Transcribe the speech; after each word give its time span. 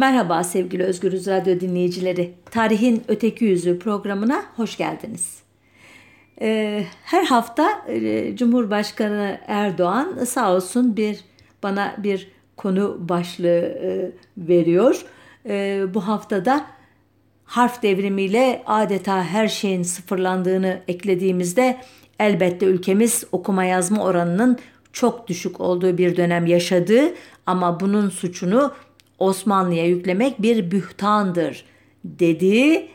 Merhaba 0.00 0.44
sevgili 0.44 0.82
Özgürüz 0.82 1.26
Radyo 1.26 1.60
dinleyicileri. 1.60 2.34
Tarihin 2.50 3.02
Öteki 3.08 3.44
Yüzü 3.44 3.78
programına 3.78 4.42
hoş 4.56 4.76
geldiniz. 4.76 5.38
Ee, 6.40 6.84
her 7.04 7.24
hafta 7.24 7.82
e, 7.88 8.36
Cumhurbaşkanı 8.36 9.38
Erdoğan 9.46 10.24
sağ 10.24 10.54
olsun 10.54 10.96
bir 10.96 11.20
bana 11.62 11.94
bir 11.98 12.28
konu 12.56 13.08
başlığı 13.08 13.78
e, 13.82 14.12
veriyor. 14.38 15.04
E, 15.48 15.82
bu 15.94 16.08
haftada 16.08 16.66
harf 17.44 17.82
devrimiyle 17.82 18.62
adeta 18.66 19.24
her 19.24 19.48
şeyin 19.48 19.82
sıfırlandığını 19.82 20.80
eklediğimizde 20.88 21.76
elbette 22.18 22.66
ülkemiz 22.66 23.24
okuma 23.32 23.64
yazma 23.64 24.04
oranının 24.04 24.58
çok 24.92 25.28
düşük 25.28 25.60
olduğu 25.60 25.98
bir 25.98 26.16
dönem 26.16 26.46
yaşadı 26.46 27.14
ama 27.46 27.80
bunun 27.80 28.08
suçunu 28.08 28.72
Osmanlı'ya 29.20 29.86
yüklemek 29.86 30.42
bir 30.42 30.70
bühtandır 30.70 31.64
dedi 32.04 32.88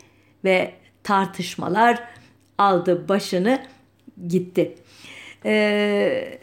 ve 0.44 0.74
tartışmalar 1.04 2.04
aldı 2.58 3.10
başını 3.10 3.60
gitti. 4.28 4.76
Ee, 5.46 6.40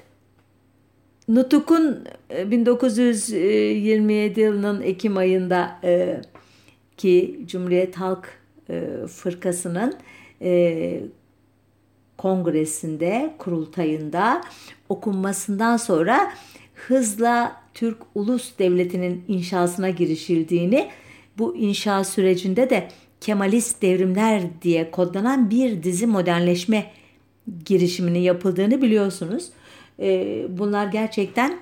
Nutuk'un 1.28 2.04
1927 2.30 4.40
e, 4.40 4.44
yılının 4.44 4.80
Ekim 4.80 5.16
ayında 5.16 5.78
e, 5.84 6.20
ki 6.96 7.40
Cumhuriyet 7.46 7.96
Halk 7.96 8.28
e, 8.70 9.06
Fırkası'nın 9.06 9.94
e, 10.42 11.00
kongresinde, 12.18 13.34
kurultayında 13.38 14.40
okunmasından 14.88 15.76
sonra 15.76 16.32
hızla 16.74 17.61
Türk 17.74 17.98
Ulus 18.14 18.58
Devleti'nin 18.58 19.24
inşasına 19.28 19.90
girişildiğini, 19.90 20.88
bu 21.38 21.56
inşa 21.56 22.04
sürecinde 22.04 22.70
de 22.70 22.88
Kemalist 23.20 23.82
devrimler 23.82 24.42
diye 24.62 24.90
kodlanan 24.90 25.50
bir 25.50 25.82
dizi 25.82 26.06
modernleşme 26.06 26.90
girişiminin 27.64 28.18
yapıldığını 28.18 28.82
biliyorsunuz. 28.82 29.48
Ee, 30.00 30.46
bunlar 30.48 30.86
gerçekten 30.86 31.58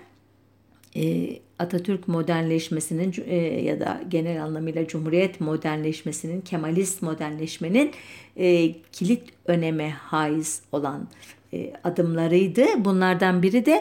e, 0.96 1.30
Atatürk 1.58 2.08
modernleşmesinin 2.08 3.14
e, 3.26 3.36
ya 3.36 3.80
da 3.80 4.00
genel 4.08 4.44
anlamıyla 4.44 4.86
Cumhuriyet 4.86 5.40
modernleşmesinin, 5.40 6.40
Kemalist 6.40 7.02
modernleşmenin 7.02 7.90
e, 8.36 8.72
kilit 8.92 9.22
öneme 9.46 9.90
haiz 9.90 10.62
olan 10.72 11.08
adımlarıydı. 11.84 12.64
Bunlardan 12.78 13.42
biri 13.42 13.66
de 13.66 13.80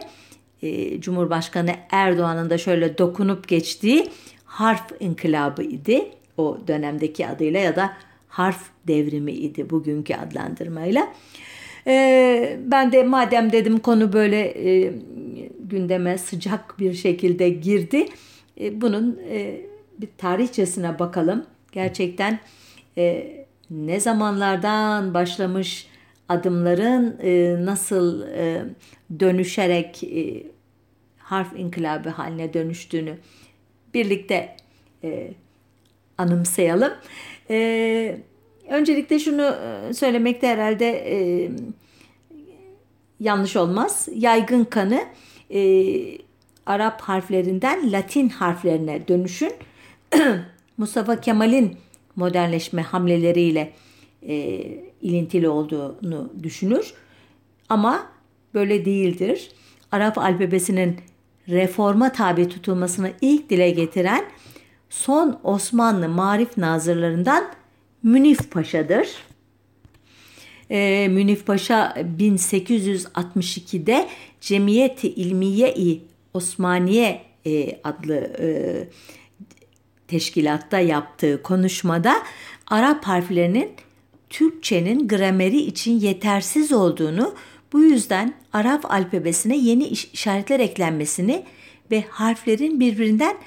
e, 0.62 1.02
Cumhurbaşkanı 1.02 1.72
Erdoğan'ın 1.92 2.50
da 2.50 2.58
şöyle 2.58 2.98
dokunup 2.98 3.48
geçtiği 3.48 4.08
harf 4.46 4.92
inkılabı 5.00 5.64
idi. 5.64 6.06
O 6.38 6.58
dönemdeki 6.68 7.28
adıyla 7.28 7.60
ya 7.60 7.76
da 7.76 7.94
harf 8.28 8.62
devrimi 8.88 9.32
idi 9.32 9.70
bugünkü 9.70 10.14
adlandırmayla. 10.14 11.08
E, 11.88 12.60
ben 12.66 12.92
de 12.92 13.04
madem 13.04 13.52
dedim 13.52 13.80
konu 13.80 14.14
böyle 14.14 14.40
e, 14.40 14.94
gündeme 15.60 16.18
sıcak 16.18 16.80
bir 16.80 16.94
şekilde 16.94 17.50
girdi. 17.50 18.06
E, 18.62 18.82
bunun 18.82 19.20
e, 19.30 19.62
bir 20.00 20.10
tarihçesine 20.18 21.00
bakalım. 21.00 21.46
Gerçekten 21.72 22.40
e, 22.98 23.36
ne 23.72 24.00
zamanlardan 24.00 25.14
başlamış 25.14 25.88
adımların 26.30 27.18
e, 27.24 27.56
nasıl 27.66 28.22
e, 28.22 28.64
dönüşerek 29.20 30.04
e, 30.04 30.44
harf 31.18 31.60
inkılabı 31.60 32.10
haline 32.10 32.54
dönüştüğünü 32.54 33.18
birlikte 33.94 34.56
e, 35.04 35.32
anımsayalım. 36.18 36.94
E, 37.50 38.20
öncelikle 38.70 39.20
şunu 39.20 39.42
e, 39.42 39.94
söylemekte 39.94 40.48
herhalde 40.48 40.90
e, 40.90 41.50
yanlış 43.20 43.56
olmaz. 43.56 44.08
Yaygın 44.16 44.64
kanı 44.64 45.04
e, 45.54 45.62
Arap 46.66 47.02
harflerinden 47.02 47.92
Latin 47.92 48.30
harflerine 48.30 49.08
dönüşün 49.08 49.54
Mustafa 50.78 51.22
Kemal'in 51.22 51.78
modernleşme 52.16 52.82
hamleleriyle 52.82 53.74
e, 54.28 54.36
ilintili 55.02 55.50
olduğunu 55.50 56.34
düşünür. 56.44 56.94
Ama 57.70 58.19
böyle 58.54 58.86
değildir. 58.86 59.52
Arap 59.92 60.18
alfabesinin 60.18 60.98
reforma 61.50 62.12
tabi 62.12 62.50
tutulmasını 62.50 63.12
ilk 63.22 63.50
dile 63.50 63.70
getiren 63.70 64.26
son 64.90 65.40
Osmanlı 65.44 66.10
marif 66.10 66.58
nazırlarından 66.58 67.44
Münif 68.04 68.52
Paşa'dır. 68.52 69.08
E, 70.70 71.08
Münif 71.12 71.46
Paşa 71.46 71.96
1862'de 72.20 74.08
Cemiyeti 74.42 75.10
İlmiye-i 75.10 76.02
Osmaniye 76.34 77.22
e, 77.46 77.80
adlı 77.84 78.16
e, 78.16 78.48
teşkilatta 80.08 80.80
yaptığı 80.80 81.44
konuşmada 81.44 82.14
Arap 82.68 83.04
harflerinin 83.04 83.72
Türkçenin 84.30 85.08
grameri 85.08 85.58
için 85.58 86.00
yetersiz 86.00 86.72
olduğunu 86.72 87.36
bu 87.74 87.82
yüzden 87.82 88.34
Arap 88.54 88.92
alfabesine 88.92 89.58
yeni 89.58 89.88
işaretler 89.88 90.60
eklenmesini 90.60 91.44
ve 91.92 92.04
harflerin 92.10 92.80
birbirinden 92.80 93.38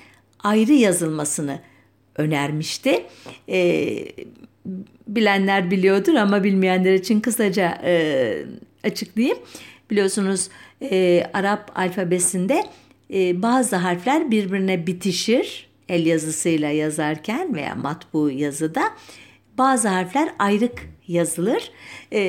ayrı 0.43 0.73
yazılmasını 0.73 1.61
önermişti. 2.17 3.07
E, 3.49 3.89
bilenler 5.09 5.71
biliyordur 5.71 6.15
ama 6.15 6.45
bilmeyenler 6.45 6.95
için 6.95 7.21
kısaca 7.21 7.81
e, 7.85 8.45
açıklayayım. 8.85 9.39
Biliyorsunuz 9.91 10.49
e, 10.83 11.25
Arap 11.33 11.79
alfabesinde 11.79 12.65
e, 13.15 13.43
bazı 13.43 13.77
harfler 13.77 14.31
birbirine 14.31 14.87
bitişir 14.87 15.69
el 15.89 16.07
yazısıyla 16.07 16.71
yazarken 16.71 17.55
veya 17.55 17.75
matbu 17.75 18.31
yazıda 18.31 18.83
bazı 19.59 19.89
harfler 19.89 20.29
ayrık 20.39 20.92
yazılır 21.09 21.71
e, 22.13 22.21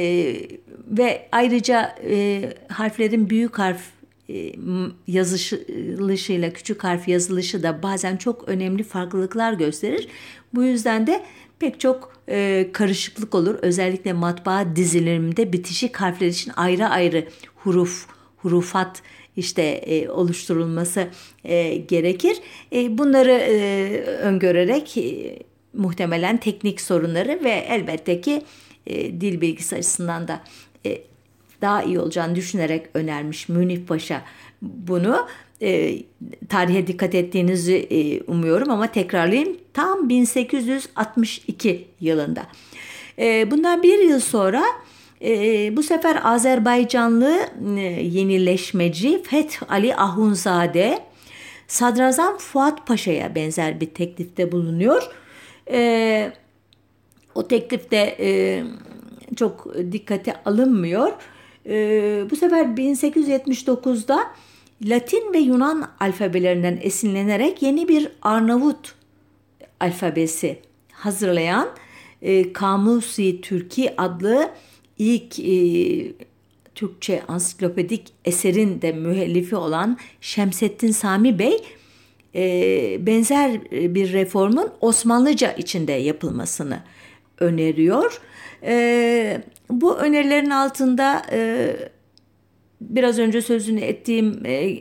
ve 0.87 1.27
ayrıca 1.31 1.95
e, 2.09 2.43
harflerin 2.67 3.29
büyük 3.29 3.59
harf 3.59 3.81
e, 4.29 4.53
yazılışıyla 5.07 6.53
küçük 6.53 6.83
harf 6.83 7.07
yazılışı 7.07 7.63
da 7.63 7.83
bazen 7.83 8.17
çok 8.17 8.49
önemli 8.49 8.83
farklılıklar 8.83 9.53
gösterir. 9.53 10.07
Bu 10.53 10.63
yüzden 10.63 11.07
de 11.07 11.23
pek 11.59 11.79
çok 11.79 12.13
e, 12.29 12.69
karışıklık 12.73 13.35
olur. 13.35 13.55
Özellikle 13.61 14.13
matbaa 14.13 14.75
diziliminde 14.75 15.53
bitişik 15.53 15.95
harfler 15.95 16.27
için 16.27 16.51
ayrı 16.55 16.87
ayrı 16.87 17.27
huruf, 17.55 18.07
hurufat 18.37 19.01
işte 19.37 19.61
e, 19.61 20.09
oluşturulması 20.09 21.07
e, 21.43 21.75
gerekir. 21.75 22.37
E, 22.73 22.97
bunları 22.97 23.31
e, 23.31 24.01
öngörerek 24.03 24.97
e, 24.97 25.39
muhtemelen 25.73 26.37
teknik 26.37 26.81
sorunları 26.81 27.39
ve 27.43 27.51
elbette 27.51 28.21
ki 28.21 28.41
e, 28.87 29.21
dil 29.21 29.41
bilgisi 29.41 29.75
açısından 29.75 30.27
da 30.27 30.41
e, 30.85 31.01
daha 31.61 31.83
iyi 31.83 31.99
olacağını 31.99 32.35
düşünerek 32.35 32.85
önermiş 32.93 33.49
Münif 33.49 33.87
Paşa 33.87 34.21
bunu. 34.61 35.27
E, 35.61 35.97
tarihe 36.49 36.87
dikkat 36.87 37.15
ettiğinizi 37.15 37.75
e, 37.75 38.21
umuyorum 38.21 38.71
ama 38.71 38.87
tekrarlayayım. 38.87 39.57
Tam 39.73 40.09
1862 40.09 41.87
yılında. 41.99 42.47
E, 43.19 43.51
bundan 43.51 43.83
bir 43.83 43.99
yıl 43.99 44.19
sonra 44.19 44.63
e, 45.21 45.77
bu 45.77 45.83
sefer 45.83 46.19
Azerbaycanlı 46.23 47.39
e, 47.77 47.81
yenileşmeci 47.81 49.23
Feth 49.23 49.71
Ali 49.71 49.95
Ahunzade 49.95 50.99
Sadrazam 51.67 52.37
Fuat 52.37 52.87
Paşa'ya 52.87 53.35
benzer 53.35 53.81
bir 53.81 53.85
teklifte 53.85 54.51
bulunuyor. 54.51 55.03
E, 55.71 56.31
o 57.35 57.47
teklifte 57.47 58.15
e, 58.19 58.63
çok 59.35 59.75
dikkate 59.91 60.43
alınmıyor. 60.45 61.11
E, 61.65 61.75
bu 62.31 62.35
sefer 62.35 62.65
1879'da 62.65 64.19
Latin 64.85 65.33
ve 65.33 65.37
Yunan 65.37 65.89
alfabelerinden 65.99 66.79
esinlenerek 66.81 67.61
yeni 67.61 67.87
bir 67.87 68.11
Arnavut 68.21 68.95
alfabesi 69.79 70.59
hazırlayan 70.91 71.69
e, 72.21 72.53
Kamusi 72.53 73.41
Türki 73.41 74.01
adlı 74.01 74.49
ilk 74.97 75.39
e, 75.39 76.13
Türkçe 76.75 77.23
ansiklopedik 77.27 78.13
eserin 78.25 78.81
de 78.81 78.91
müellifi 78.91 79.55
olan 79.55 79.97
Şemsettin 80.21 80.91
Sami 80.91 81.39
Bey 81.39 81.57
e, 82.35 83.05
benzer 83.05 83.71
bir 83.71 84.13
reformun 84.13 84.69
Osmanlıca 84.81 85.51
içinde 85.53 85.91
yapılmasını 85.91 86.79
öneriyor. 87.39 88.21
E, 88.63 89.41
bu 89.69 89.97
önerilerin 89.97 90.49
altında 90.49 91.21
e, 91.31 91.69
biraz 92.81 93.19
önce 93.19 93.41
sözünü 93.41 93.79
ettiğim 93.79 94.45
e, 94.45 94.79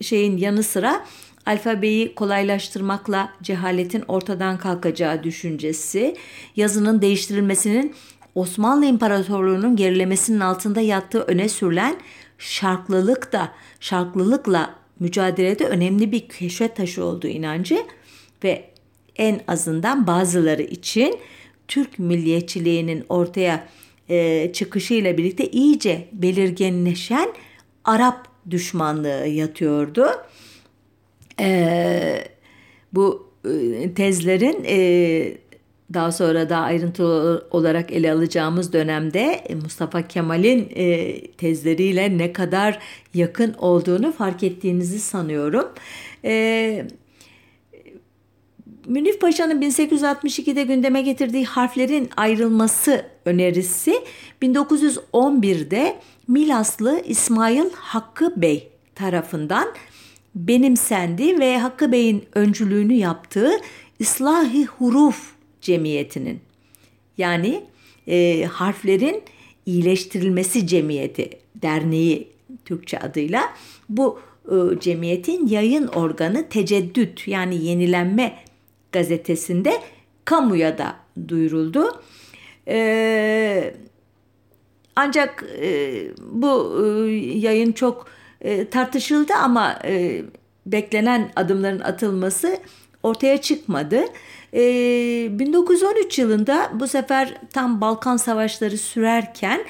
şeyin 0.00 0.36
yanı 0.36 0.62
sıra 0.62 1.04
alfabeyi 1.46 2.14
kolaylaştırmakla 2.14 3.32
cehaletin 3.42 4.04
ortadan 4.08 4.58
kalkacağı 4.58 5.22
düşüncesi, 5.22 6.16
yazının 6.56 7.02
değiştirilmesinin 7.02 7.94
Osmanlı 8.34 8.86
İmparatorluğu'nun 8.86 9.76
gerilemesinin 9.76 10.40
altında 10.40 10.80
yattığı 10.80 11.20
öne 11.20 11.48
sürülen 11.48 11.96
şarklılık 12.38 13.32
da 13.32 13.52
şarklılıkla 13.80 14.74
mücadelede 15.00 15.64
önemli 15.66 16.12
bir 16.12 16.28
keşfet 16.28 16.76
taşı 16.76 17.04
olduğu 17.04 17.26
inancı 17.26 17.78
ve 18.44 18.64
en 19.16 19.40
azından 19.48 20.06
bazıları 20.06 20.62
için 20.62 21.18
Türk 21.68 21.98
milliyetçiliğinin 21.98 23.04
ortaya 23.08 23.68
e, 24.08 24.50
çıkışıyla 24.52 25.18
birlikte 25.18 25.50
iyice 25.50 26.08
belirginleşen 26.12 27.28
Arap 27.84 28.28
düşmanlığı 28.50 29.26
yatıyordu. 29.26 30.06
E, 31.40 32.24
bu 32.92 33.32
e, 33.44 33.94
tezlerin 33.94 34.64
e, 34.66 35.38
daha 35.94 36.12
sonra 36.12 36.48
daha 36.50 36.62
ayrıntılı 36.62 37.48
olarak 37.50 37.92
ele 37.92 38.12
alacağımız 38.12 38.72
dönemde 38.72 39.44
Mustafa 39.62 40.08
Kemal'in 40.08 40.68
e, 40.74 41.20
tezleriyle 41.30 42.18
ne 42.18 42.32
kadar 42.32 42.78
yakın 43.14 43.54
olduğunu 43.58 44.12
fark 44.12 44.42
ettiğinizi 44.42 45.00
sanıyorum. 45.00 45.68
E, 46.24 46.86
Münif 48.86 49.20
Paşa'nın 49.20 49.62
1862'de 49.62 50.62
gündeme 50.62 51.02
getirdiği 51.02 51.44
harflerin 51.44 52.10
ayrılması 52.16 53.06
önerisi 53.24 53.94
1911'de 54.42 55.96
Milaslı 56.28 57.02
İsmail 57.06 57.70
Hakkı 57.74 58.42
Bey 58.42 58.68
tarafından 58.94 59.68
benimsendi 60.34 61.38
ve 61.40 61.58
Hakkı 61.58 61.92
Bey'in 61.92 62.24
öncülüğünü 62.34 62.94
yaptığı 62.94 63.50
İslahi 63.98 64.64
Huruf 64.66 65.32
Cemiyeti'nin 65.60 66.40
yani 67.18 67.64
e, 68.08 68.44
harflerin 68.44 69.22
iyileştirilmesi 69.66 70.66
cemiyeti 70.66 71.30
derneği 71.54 72.28
Türkçe 72.64 72.98
adıyla 72.98 73.42
bu 73.88 74.20
e, 74.48 74.80
cemiyetin 74.80 75.46
yayın 75.46 75.86
organı 75.86 76.48
Teceddüt 76.48 77.28
yani 77.28 77.64
yenilenme 77.64 78.43
gazetesinde 78.94 79.82
kamuya 80.24 80.78
da 80.78 80.96
duyuruldu. 81.28 82.02
E, 82.68 83.74
ancak 84.96 85.44
e, 85.60 85.94
bu 86.20 86.76
e, 86.84 87.10
yayın 87.38 87.72
çok 87.72 88.06
e, 88.40 88.68
tartışıldı 88.70 89.32
ama 89.34 89.78
e, 89.84 90.22
beklenen 90.66 91.32
adımların 91.36 91.80
atılması 91.80 92.58
ortaya 93.02 93.40
çıkmadı. 93.40 94.04
E, 94.54 94.60
1913 95.30 96.18
yılında 96.18 96.70
bu 96.74 96.88
sefer 96.88 97.40
tam 97.52 97.80
Balkan 97.80 98.16
Savaşları 98.16 98.78
sürerken 98.78 99.64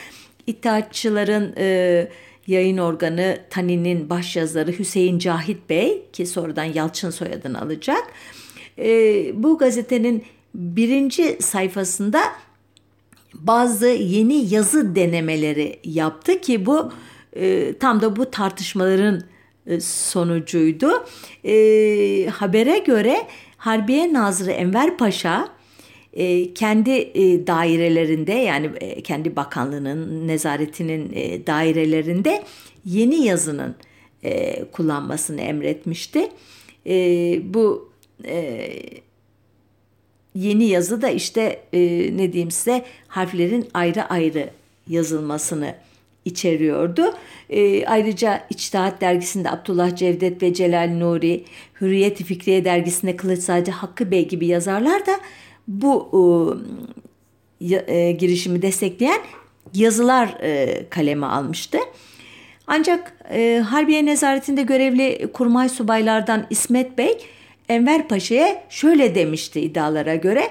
İttihatçıların 0.46 1.54
e, 1.58 2.08
yayın 2.46 2.78
organı 2.78 3.38
Tani'nin 3.50 4.10
başyazarı 4.10 4.72
Hüseyin 4.78 5.18
Cahit 5.18 5.70
Bey 5.70 6.02
ki 6.12 6.26
sonradan 6.26 6.64
Yalçın 6.64 7.10
soyadını 7.10 7.60
alacak. 7.60 8.02
Bu 9.34 9.58
gazetenin 9.58 10.24
birinci 10.54 11.36
sayfasında 11.40 12.22
bazı 13.34 13.86
yeni 13.86 14.54
yazı 14.54 14.94
denemeleri 14.94 15.78
yaptı 15.84 16.40
ki 16.40 16.66
bu 16.66 16.92
e, 17.36 17.74
tam 17.78 18.00
da 18.00 18.16
bu 18.16 18.30
tartışmaların 18.30 19.22
e, 19.66 19.80
sonucuydu. 19.80 21.06
E, 21.44 22.26
habere 22.26 22.78
göre 22.78 23.16
Harbiye 23.56 24.12
Nazırı 24.12 24.50
Enver 24.50 24.96
Paşa 24.96 25.48
e, 26.12 26.54
kendi 26.54 26.90
e, 26.90 27.46
dairelerinde 27.46 28.32
yani 28.32 28.70
e, 28.80 29.02
kendi 29.02 29.36
bakanlığının 29.36 30.28
nezaretinin 30.28 31.12
e, 31.14 31.46
dairelerinde 31.46 32.42
yeni 32.84 33.24
yazının 33.24 33.74
e, 34.22 34.64
kullanmasını 34.64 35.40
emretmişti. 35.40 36.28
E, 36.86 36.94
bu 37.54 37.93
e, 38.26 38.70
yeni 40.34 40.64
yazı 40.64 41.02
da 41.02 41.08
işte 41.08 41.60
e, 41.72 41.80
ne 42.16 42.32
diyeyim 42.32 42.50
size 42.50 42.84
harflerin 43.08 43.68
ayrı 43.74 44.04
ayrı 44.04 44.50
yazılmasını 44.88 45.74
içeriyordu. 46.24 47.14
E, 47.50 47.86
ayrıca 47.86 48.46
İçtihat 48.50 49.00
dergisinde 49.00 49.50
Abdullah 49.50 49.96
Cevdet 49.96 50.42
ve 50.42 50.54
Celal 50.54 50.88
Nuri, 50.88 51.44
Hürriyet 51.80 52.22
Fikriye 52.22 52.64
dergisinde 52.64 53.16
Kılıçsacı 53.16 53.72
Hakkı 53.72 54.10
Bey 54.10 54.28
gibi 54.28 54.46
yazarlar 54.46 55.06
da 55.06 55.20
bu 55.68 56.10
e, 57.60 57.94
e, 57.96 58.12
girişimi 58.12 58.62
destekleyen 58.62 59.20
yazılar 59.74 60.36
e, 60.42 60.82
kaleme 60.90 61.26
almıştı. 61.26 61.78
Ancak 62.66 63.16
e, 63.30 63.62
Harbiye 63.68 64.06
Nezaretinde 64.06 64.62
görevli 64.62 65.32
kurmay 65.32 65.68
subaylardan 65.68 66.46
İsmet 66.50 66.98
Bey 66.98 67.18
Enver 67.68 68.08
Paşa'ya 68.08 68.64
şöyle 68.68 69.14
demişti 69.14 69.60
iddialara 69.60 70.14
göre. 70.14 70.50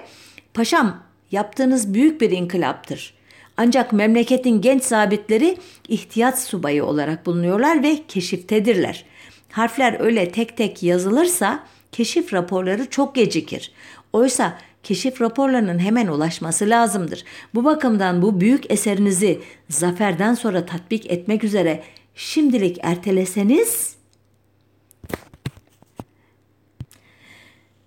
Paşam 0.54 1.04
yaptığınız 1.32 1.94
büyük 1.94 2.22
bir 2.22 2.32
inkılaptır. 2.32 3.14
Ancak 3.58 3.94
memleketin 3.94 4.62
genç 4.62 4.84
zabitleri 4.84 5.58
ihtiyat 5.88 6.42
subayı 6.42 6.86
olarak 6.86 7.26
bulunuyorlar 7.26 7.84
ve 7.84 8.04
keşiftedirler. 8.08 9.06
Harfler 9.52 10.00
öyle 10.00 10.32
tek 10.32 10.58
tek 10.58 10.84
yazılırsa 10.84 11.64
keşif 11.92 12.34
raporları 12.34 12.90
çok 12.90 13.16
gecikir. 13.16 13.72
Oysa 14.14 14.58
keşif 14.84 15.22
raporlarının 15.22 15.80
hemen 15.80 16.08
ulaşması 16.08 16.70
lazımdır. 16.70 17.24
Bu 17.56 17.64
bakımdan 17.64 18.22
bu 18.22 18.42
büyük 18.42 18.72
eserinizi 18.72 19.40
zaferden 19.70 20.34
sonra 20.34 20.66
tatbik 20.66 21.12
etmek 21.12 21.44
üzere 21.44 21.84
şimdilik 22.16 22.78
erteleseniz 22.82 23.96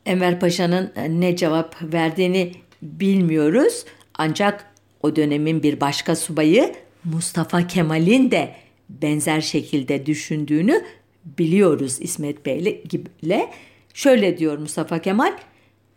Enver 0.07 0.41
Paşa'nın 0.41 0.93
ne 1.09 1.37
cevap 1.37 1.77
verdiğini 1.83 2.53
bilmiyoruz. 2.83 3.85
Ancak 4.19 4.67
o 5.03 5.17
dönemin 5.17 5.63
bir 5.63 5.81
başka 5.81 6.17
subayı 6.17 6.75
Mustafa 7.05 7.67
Kemal'in 7.67 8.31
de 8.31 8.55
benzer 8.89 9.41
şekilde 9.41 10.07
düşündüğünü 10.07 10.85
biliyoruz 11.25 11.97
İsmet 12.01 12.47
Bey'le. 12.47 13.51
Şöyle 13.95 14.39
diyor 14.39 14.59
Mustafa 14.59 14.99
Kemal. 14.99 15.33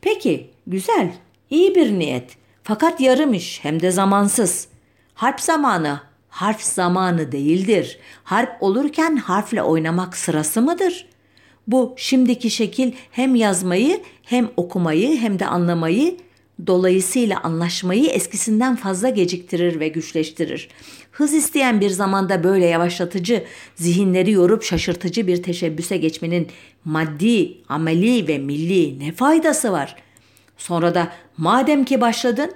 Peki 0.02 0.50
güzel 0.68 1.12
iyi 1.50 1.76
bir 1.76 2.00
niyet 2.00 2.38
fakat 2.64 3.02
yarım 3.02 3.33
iş 3.33 3.60
hem 3.64 3.81
de 3.81 3.92
zamansız. 3.92 4.68
Harp 5.14 5.40
zamanı 5.42 6.00
harf 6.30 6.62
zamanı 6.62 7.31
değildir. 7.31 8.00
Harp 8.24 8.64
olurken 8.64 9.16
harfle 9.16 9.64
oynamak 9.64 10.18
sırası 10.18 10.62
mıdır? 10.62 11.07
Bu 11.69 11.94
şimdiki 11.97 12.49
şekil 12.49 12.92
hem 13.11 13.35
yazmayı 13.35 14.02
hem 14.23 14.49
okumayı 14.57 15.18
hem 15.18 15.40
de 15.40 15.45
anlamayı 15.45 16.18
Dolayısıyla 16.68 17.40
anlaşmayı 17.44 18.09
eskisinden 18.09 18.76
fazla 18.76 19.09
geciktirir 19.09 19.80
ve 19.80 19.88
güçleştirir. 19.88 20.69
Hız 21.11 21.33
isteyen 21.33 21.81
bir 21.81 21.90
zamanda 21.90 22.44
böyle 22.44 22.66
yavaşlatıcı, 22.66 23.44
zihinleri 23.76 24.31
yorup 24.31 24.64
şaşırtıcı 24.64 25.28
bir 25.28 25.44
teşebbüse 25.44 25.97
geçmenin 25.97 26.47
maddi, 26.85 27.57
ameli 27.69 28.28
ve 28.28 28.38
milli 28.38 28.99
ne 28.99 29.11
faydası 29.11 29.71
var? 29.71 29.95
Sonra 30.57 30.95
da 30.95 31.11
madem 31.38 31.85
ki 31.85 32.02
başladın, 32.02 32.52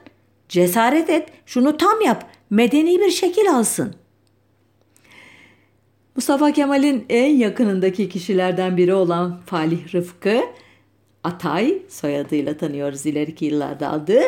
cesaret 0.49 1.09
et, 1.09 1.29
şunu 1.45 1.77
tam 1.77 2.01
yap, 2.01 2.29
medeni 2.49 2.99
bir 2.99 3.11
şekil 3.11 3.51
alsın. 3.51 3.95
Mustafa 6.15 6.51
Kemal'in 6.51 7.05
en 7.09 7.35
yakınındaki 7.35 8.09
kişilerden 8.09 8.77
biri 8.77 8.93
olan 8.93 9.41
Falih 9.45 9.93
Rıfkı, 9.95 10.41
Atay 11.23 11.77
soyadıyla 11.89 12.57
tanıyoruz 12.57 13.05
ileriki 13.05 13.45
yıllarda 13.45 13.89
aldığı 13.89 14.23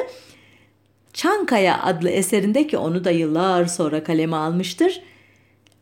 Çankaya 1.14 1.84
adlı 1.84 2.10
eserinde 2.10 2.68
ki 2.68 2.78
onu 2.78 3.04
da 3.04 3.12
yıllar 3.12 3.66
sonra 3.66 4.04
kaleme 4.04 4.36
almıştır. 4.36 5.02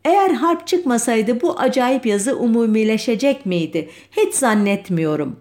Eğer 0.06 0.30
harp 0.30 0.68
çıkmasaydı 0.68 1.42
bu 1.42 1.60
acayip 1.60 2.06
yazı 2.06 2.38
umumileşecek 2.38 3.46
miydi? 3.46 3.90
Hiç 4.12 4.34
zannetmiyorum. 4.34 5.40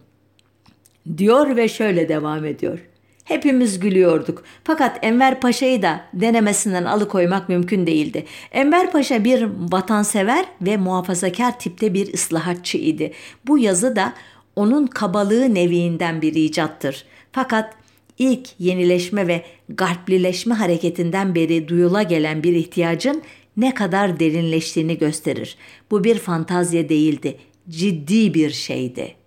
Diyor 1.18 1.56
ve 1.56 1.68
şöyle 1.68 2.08
devam 2.08 2.44
ediyor. 2.44 2.78
Hepimiz 3.24 3.80
gülüyorduk. 3.80 4.44
Fakat 4.64 4.98
Enver 5.02 5.40
Paşa'yı 5.40 5.82
da 5.82 6.04
denemesinden 6.14 6.84
alıkoymak 6.84 7.48
mümkün 7.48 7.86
değildi. 7.86 8.24
Enver 8.52 8.92
Paşa 8.92 9.24
bir 9.24 9.46
vatansever 9.58 10.44
ve 10.60 10.76
muhafazakar 10.76 11.58
tipte 11.58 11.94
bir 11.94 12.14
ıslahatçı 12.14 12.78
idi. 12.78 13.12
Bu 13.46 13.58
yazı 13.58 13.96
da 13.96 14.14
onun 14.56 14.86
kabalığı 14.86 15.54
neviinden 15.54 16.22
bir 16.22 16.34
icattır. 16.34 17.04
Fakat 17.32 17.74
ilk 18.18 18.48
yenileşme 18.58 19.26
ve 19.26 19.44
garplileşme 19.68 20.54
hareketinden 20.54 21.34
beri 21.34 21.68
duyula 21.68 22.02
gelen 22.02 22.42
bir 22.42 22.52
ihtiyacın 22.52 23.22
ne 23.56 23.74
kadar 23.74 24.20
derinleştiğini 24.20 24.98
gösterir. 24.98 25.56
Bu 25.90 26.04
bir 26.04 26.18
fantazya 26.18 26.88
değildi, 26.88 27.36
ciddi 27.68 28.34
bir 28.34 28.50
şeydi.'' 28.50 29.22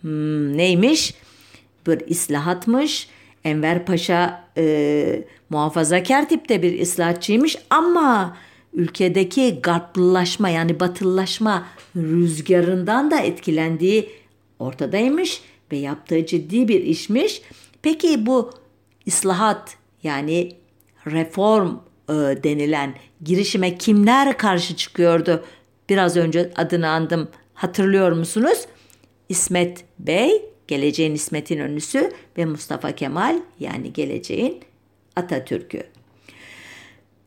Hmm, 0.00 0.56
neymiş? 0.56 1.14
Bir 1.86 2.00
islahatmış. 2.06 3.08
Enver 3.44 3.86
Paşa 3.86 4.44
e, 4.56 5.24
muhafazakar 5.50 6.28
tipte 6.28 6.62
bir 6.62 6.72
islahatçıymış 6.72 7.56
ama 7.70 8.36
ülkedeki 8.72 9.60
garplılaşma 9.62 10.48
yani 10.48 10.80
batılılaşma 10.80 11.66
rüzgarından 11.96 13.10
da 13.10 13.20
etkilendiği 13.20 14.10
ortadaymış 14.58 15.42
ve 15.72 15.76
yaptığı 15.76 16.26
ciddi 16.26 16.68
bir 16.68 16.80
işmiş. 16.80 17.42
Peki 17.82 18.26
bu 18.26 18.50
islahat 19.06 19.76
yani 20.02 20.52
reform 21.06 21.76
e, 22.08 22.12
denilen 22.14 22.94
girişime 23.24 23.78
kimler 23.78 24.38
karşı 24.38 24.76
çıkıyordu? 24.76 25.44
Biraz 25.88 26.16
önce 26.16 26.52
adını 26.56 26.88
andım. 26.88 27.28
Hatırlıyor 27.54 28.12
musunuz? 28.12 28.66
İsmet 29.28 29.84
Bey, 29.98 30.42
geleceğin 30.68 31.14
İsmet'in 31.14 31.58
önlüsü 31.58 32.12
ve 32.38 32.44
Mustafa 32.44 32.92
Kemal 32.92 33.36
yani 33.60 33.92
geleceğin 33.92 34.60
Atatürk'ü. 35.16 35.82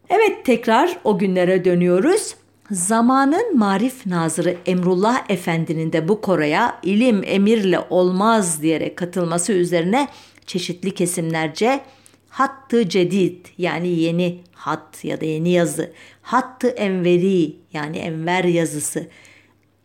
Evet 0.09 0.45
tekrar 0.45 0.97
o 1.03 1.17
günlere 1.17 1.65
dönüyoruz. 1.65 2.35
Zamanın 2.71 3.57
marif 3.57 4.05
nazırı 4.05 4.57
Emrullah 4.65 5.29
Efendi'nin 5.29 5.93
de 5.93 6.07
bu 6.07 6.21
koroya 6.21 6.79
ilim 6.83 7.23
emirle 7.25 7.79
olmaz 7.89 8.61
diyerek 8.61 8.97
katılması 8.97 9.53
üzerine 9.53 10.07
çeşitli 10.45 10.91
kesimlerce 10.91 11.81
hattı 12.29 12.89
cedid 12.89 13.45
yani 13.57 13.87
yeni 13.87 14.39
hat 14.53 15.05
ya 15.05 15.21
da 15.21 15.25
yeni 15.25 15.49
yazı, 15.49 15.91
hattı 16.21 16.67
enveri 16.67 17.55
yani 17.73 17.97
enver 17.97 18.43
yazısı, 18.43 19.07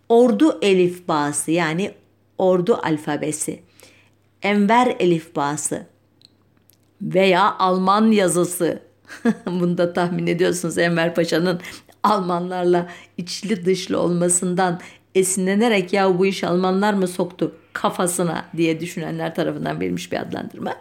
ordu 0.08 0.58
elifbası 0.62 1.50
yani 1.50 1.90
ordu 2.38 2.78
alfabesi, 2.83 3.62
enver 4.43 4.97
elifbası 4.99 5.87
veya 7.02 7.59
Alman 7.59 8.11
yazısı. 8.11 8.83
Bunu 9.47 9.78
da 9.78 9.93
tahmin 9.93 10.26
ediyorsunuz 10.26 10.78
Enver 10.78 11.14
Paşa'nın 11.14 11.61
Almanlarla 12.02 12.88
içli 13.16 13.64
dışlı 13.64 14.00
olmasından 14.00 14.81
esinlenerek 15.14 15.93
ya 15.93 16.19
bu 16.19 16.26
iş 16.26 16.45
Almanlar 16.45 16.95
mı 16.95 17.09
soktu 17.09 17.52
kafasına 17.73 18.45
diye 18.57 18.81
düşünenler 18.81 19.35
tarafından 19.35 19.81
verilmiş 19.81 20.12
bir 20.12 20.21
adlandırma 20.21 20.76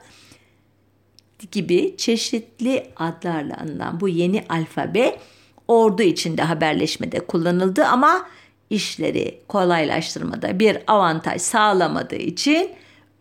gibi 1.51 1.95
çeşitli 1.97 2.87
adlarla 2.95 3.57
anılan 3.57 3.99
bu 3.99 4.09
yeni 4.09 4.43
alfabe 4.49 5.19
ordu 5.67 6.01
içinde 6.01 6.41
haberleşmede 6.41 7.19
kullanıldı 7.19 7.85
ama 7.85 8.27
işleri 8.69 9.39
kolaylaştırmada 9.47 10.59
bir 10.59 10.77
avantaj 10.87 11.41
sağlamadığı 11.41 12.15
için 12.15 12.69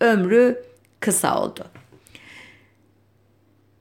ömrü 0.01 0.63
kısa 1.01 1.43
oldu. 1.43 1.65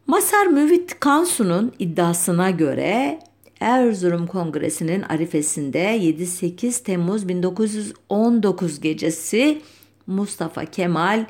Masar 0.08 0.46
Müvit 0.46 1.00
Kansu'nun 1.00 1.74
iddiasına 1.80 2.50
göre 2.50 3.20
Erzurum 3.60 4.28
Kongresi'nin 4.28 5.02
arifesinde 5.02 5.98
7-8 5.98 6.84
Temmuz 6.84 7.28
1919 7.28 8.80
gecesi 8.80 9.62
Mustafa 10.08 10.66
Kemal 10.66 11.26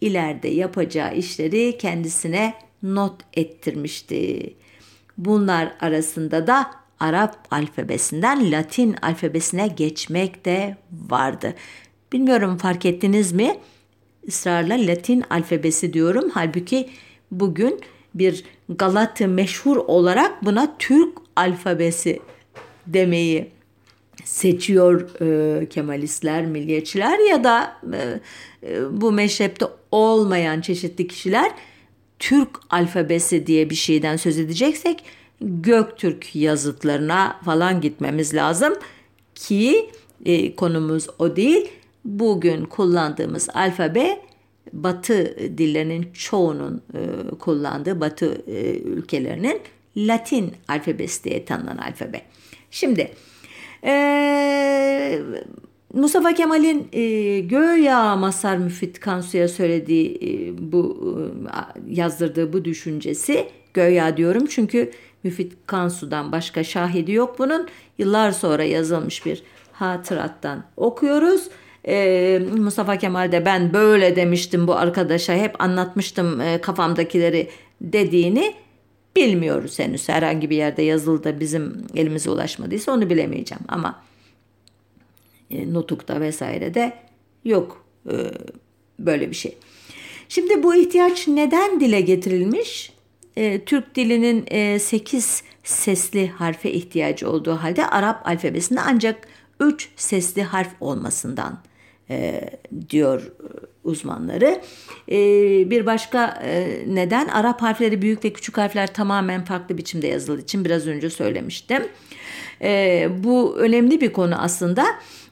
ileride 0.00 0.48
yapacağı 0.48 1.14
işleri 1.14 1.78
kendisine 1.78 2.54
not 2.82 3.14
ettirmişti. 3.34 4.54
Bunlar 5.18 5.72
arasında 5.80 6.46
da 6.46 6.70
Arap 7.00 7.36
alfabesinden 7.50 8.52
Latin 8.52 8.96
alfabesine 9.02 9.68
geçmek 9.68 10.44
de 10.44 10.76
vardı. 10.92 11.54
Bilmiyorum 12.12 12.56
fark 12.56 12.86
ettiniz 12.86 13.32
mi? 13.32 13.56
Israrla 14.22 14.74
Latin 14.74 15.24
alfabesi 15.30 15.92
diyorum. 15.92 16.30
Halbuki 16.34 16.88
bugün 17.30 17.80
bir 18.14 18.44
Galatı 18.68 19.28
meşhur 19.28 19.76
olarak 19.76 20.44
buna 20.44 20.76
Türk 20.78 21.18
alfabesi 21.36 22.20
demeyi 22.86 23.50
seçiyor 24.24 25.20
e, 25.20 25.68
Kemalistler, 25.68 26.46
milliyetçiler 26.46 27.18
ya 27.30 27.44
da 27.44 27.76
e, 27.92 28.20
e, 28.62 29.00
bu 29.00 29.12
meşrepte 29.12 29.66
olmayan 29.90 30.60
çeşitli 30.60 31.08
kişiler 31.08 31.52
Türk 32.18 32.48
alfabesi 32.70 33.46
diye 33.46 33.70
bir 33.70 33.74
şeyden 33.74 34.16
söz 34.16 34.38
edeceksek 34.38 35.04
Göktürk 35.40 36.36
yazıtlarına 36.36 37.40
falan 37.44 37.80
gitmemiz 37.80 38.34
lazım 38.34 38.74
ki 39.34 39.90
e, 40.24 40.56
konumuz 40.56 41.06
o 41.18 41.36
değil. 41.36 41.68
Bugün 42.04 42.64
kullandığımız 42.64 43.48
alfabe 43.54 44.20
Batı 44.72 45.36
dillerinin 45.58 46.08
çoğunun 46.12 46.82
e, 46.94 47.30
kullandığı 47.38 48.00
Batı 48.00 48.42
e, 48.46 48.78
ülkelerinin 48.78 49.60
Latin 49.96 50.52
alfabesi 50.68 51.24
diye 51.24 51.44
tanınan 51.44 51.76
alfabe. 51.76 52.22
Şimdi 52.70 53.10
e, 53.84 55.20
Mustafa 55.94 56.34
Kemal'in 56.34 56.88
e, 56.92 57.40
Göya 57.40 58.16
Masar 58.16 58.56
Müfit 58.56 59.00
Kansu'ya 59.00 59.48
söylediği 59.48 60.18
e, 60.22 60.72
bu 60.72 60.98
e, 61.46 61.94
yazdırdığı 61.94 62.52
bu 62.52 62.64
düşüncesi 62.64 63.46
Göya 63.74 64.16
diyorum 64.16 64.46
çünkü 64.46 64.90
Müfit 65.22 65.52
Kansu'dan 65.66 66.32
başka 66.32 66.64
şahidi 66.64 67.12
yok 67.12 67.38
bunun. 67.38 67.68
Yıllar 67.98 68.32
sonra 68.32 68.64
yazılmış 68.64 69.26
bir 69.26 69.42
hatırattan 69.72 70.64
okuyoruz. 70.76 71.48
Ee, 71.86 72.42
Mustafa 72.56 72.96
Kemal 72.98 73.32
de 73.32 73.44
ben 73.44 73.72
böyle 73.72 74.16
demiştim 74.16 74.66
bu 74.66 74.74
arkadaşa 74.74 75.34
hep 75.34 75.60
anlatmıştım 75.62 76.40
e, 76.40 76.60
kafamdakileri 76.60 77.48
dediğini 77.80 78.54
bilmiyoruz 79.16 79.78
henüz. 79.78 80.08
Herhangi 80.08 80.50
bir 80.50 80.56
yerde 80.56 80.82
yazılı 80.82 81.24
da 81.24 81.40
bizim 81.40 81.86
elimize 81.94 82.30
ulaşmadıysa 82.30 82.92
onu 82.92 83.10
bilemeyeceğim 83.10 83.64
ama 83.68 84.02
e, 85.50 85.72
Nutuk'ta 85.72 86.20
vesaire 86.20 86.74
de 86.74 86.92
yok 87.44 87.84
e, 88.10 88.14
böyle 88.98 89.30
bir 89.30 89.34
şey. 89.34 89.56
Şimdi 90.28 90.62
bu 90.62 90.74
ihtiyaç 90.74 91.28
neden 91.28 91.80
dile 91.80 92.00
getirilmiş? 92.00 92.92
E, 93.40 93.64
Türk 93.64 93.94
dilinin 93.94 94.44
e, 94.50 94.78
8 94.78 95.42
sesli 95.64 96.28
harfe 96.28 96.70
ihtiyacı 96.72 97.30
olduğu 97.30 97.52
halde 97.52 97.86
Arap 97.86 98.26
alfabesinde 98.28 98.80
ancak 98.80 99.28
3 99.60 99.88
sesli 99.96 100.42
harf 100.42 100.70
olmasından 100.80 101.58
e, 102.10 102.50
diyor 102.90 103.32
uzmanları. 103.84 104.60
E, 105.08 105.16
bir 105.70 105.86
başka 105.86 106.42
e, 106.44 106.84
neden 106.86 107.28
Arap 107.28 107.62
harfleri 107.62 108.02
büyük 108.02 108.24
ve 108.24 108.32
küçük 108.32 108.58
harfler 108.58 108.94
tamamen 108.94 109.44
farklı 109.44 109.78
biçimde 109.78 110.06
yazıldığı 110.06 110.42
için 110.42 110.64
biraz 110.64 110.86
önce 110.86 111.10
söylemiştim. 111.10 111.82
E, 112.62 113.08
bu 113.24 113.56
önemli 113.58 114.00
bir 114.00 114.12
konu 114.12 114.42
aslında. 114.42 114.86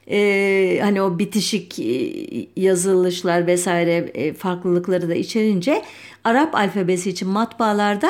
Ee, 0.09 0.79
hani 0.81 1.01
o 1.01 1.19
bitişik 1.19 1.79
e, 1.79 2.11
yazılışlar 2.55 3.47
vesaire 3.47 3.95
e, 4.13 4.33
farklılıkları 4.33 5.09
da 5.09 5.15
içerince 5.15 5.83
Arap 6.23 6.55
alfabesi 6.55 7.09
için 7.09 7.27
matbaalarda 7.27 8.09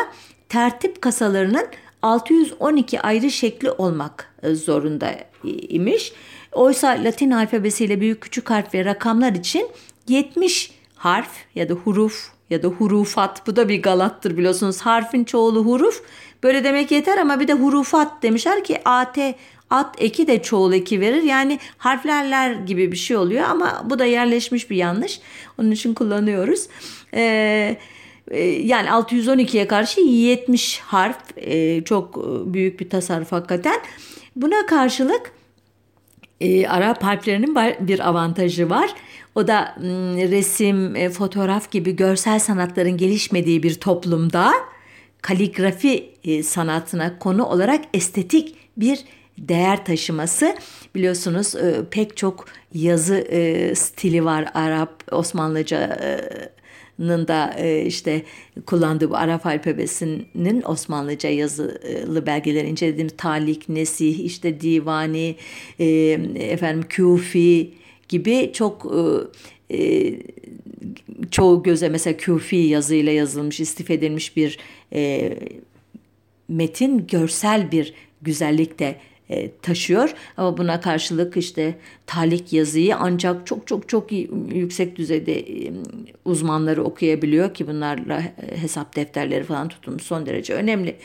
tertip 0.49 1.01
kasalarının 1.01 1.67
612 2.01 3.01
ayrı 3.01 3.31
şekli 3.31 3.71
olmak 3.71 4.33
zorunda 4.53 5.15
imiş. 5.69 6.13
Oysa 6.51 6.87
Latin 6.87 7.31
alfabesiyle 7.31 8.01
büyük 8.01 8.21
küçük 8.21 8.49
harf 8.49 8.73
ve 8.73 8.85
rakamlar 8.85 9.31
için 9.31 9.67
70 10.07 10.71
harf 10.95 11.29
ya 11.55 11.69
da 11.69 11.73
huruf 11.73 12.31
ya 12.49 12.63
da 12.63 12.67
hurufat 12.67 13.47
bu 13.47 13.55
da 13.55 13.69
bir 13.69 13.81
galattır 13.81 14.37
biliyorsunuz. 14.37 14.81
Harfin 14.81 15.23
çoğulu 15.23 15.65
huruf. 15.65 16.03
Böyle 16.43 16.63
demek 16.63 16.91
yeter 16.91 17.17
ama 17.17 17.39
bir 17.39 17.47
de 17.47 17.53
hurufat 17.53 18.23
demişler 18.23 18.63
ki 18.63 18.81
AT 18.85 19.17
at 19.69 19.95
eki 19.97 20.27
de 20.27 20.41
çoğul 20.41 20.73
eki 20.73 21.01
verir. 21.01 21.23
Yani 21.23 21.59
harflerler 21.77 22.51
gibi 22.51 22.91
bir 22.91 22.97
şey 22.97 23.17
oluyor 23.17 23.43
ama 23.43 23.85
bu 23.89 23.99
da 23.99 24.05
yerleşmiş 24.05 24.69
bir 24.69 24.75
yanlış. 24.75 25.19
Onun 25.57 25.71
için 25.71 25.93
kullanıyoruz. 25.93 26.67
Ee, 27.13 27.77
e, 28.31 28.43
yani 28.43 28.87
612'ye 28.87 29.67
karşı 29.67 30.01
70 30.01 30.79
harf 30.79 31.17
e, 31.37 31.83
çok 31.83 32.25
büyük 32.53 32.79
bir 32.79 32.89
tasarruf 32.89 33.31
hakikaten. 33.31 33.79
Buna 34.35 34.65
karşılık 34.65 35.31
e, 36.41 36.67
Arap 36.67 37.03
harflerinin 37.03 37.55
bir 37.79 38.09
avantajı 38.09 38.69
var. 38.69 38.95
O 39.35 39.47
da 39.47 39.75
resim, 40.31 40.95
e, 40.95 41.09
fotoğraf 41.09 41.71
gibi 41.71 41.95
görsel 41.95 42.39
sanatların 42.39 42.97
gelişmediği 42.97 43.63
bir 43.63 43.73
toplumda 43.73 44.53
kaligrafi 45.21 46.09
e, 46.23 46.43
sanatına 46.43 47.19
konu 47.19 47.45
olarak 47.45 47.85
estetik 47.93 48.55
bir 48.77 48.99
değer 49.39 49.85
taşıması. 49.85 50.55
Biliyorsunuz 50.95 51.55
e, 51.55 51.75
pek 51.91 52.17
çok 52.17 52.45
yazı 52.73 53.15
e, 53.15 53.75
stili 53.75 54.25
var 54.25 54.49
Arap, 54.53 55.03
Osmanlıca 55.11 55.99
e, 56.01 56.49
da 56.99 57.53
e, 57.57 57.85
işte 57.85 58.21
kullandığı 58.65 59.09
bu 59.09 59.17
Arap 59.17 59.45
alfabesinin 59.45 60.61
Osmanlıca 60.61 61.29
yazılı 61.29 62.25
belgeleri 62.25 62.67
incelediğimiz 62.67 63.13
Talik, 63.17 63.69
Nesih, 63.69 64.19
işte 64.19 64.61
Divani, 64.61 65.35
e, 65.79 65.85
efendim 66.35 66.85
Küfi 66.89 67.73
gibi 68.09 68.51
çok 68.53 68.93
e, 69.71 70.13
çoğu 71.31 71.63
göze 71.63 71.89
mesela 71.89 72.17
küfi 72.17 72.55
yazıyla 72.55 73.11
yazılmış, 73.11 73.59
istif 73.59 73.91
edilmiş 73.91 74.37
bir 74.37 74.57
e, 74.93 75.33
metin 76.47 77.07
görsel 77.07 77.71
bir 77.71 77.93
güzellik 78.21 78.79
de 78.79 78.95
e, 79.29 79.57
taşıyor. 79.57 80.13
Ama 80.37 80.57
buna 80.57 80.81
karşılık 80.81 81.37
işte 81.37 81.75
talik 82.07 82.53
yazıyı 82.53 82.95
ancak 82.95 83.47
çok 83.47 83.67
çok 83.67 83.89
çok 83.89 84.11
yüksek 84.53 84.95
düzeyde 84.95 85.45
uzmanları 86.25 86.83
okuyabiliyor 86.83 87.53
ki 87.53 87.67
bunlarla 87.67 88.23
hesap 88.55 88.95
defterleri 88.95 89.43
falan 89.43 89.67
tutulmuş 89.67 90.03
son 90.03 90.25
derece 90.25 90.53
önemli. 90.53 90.95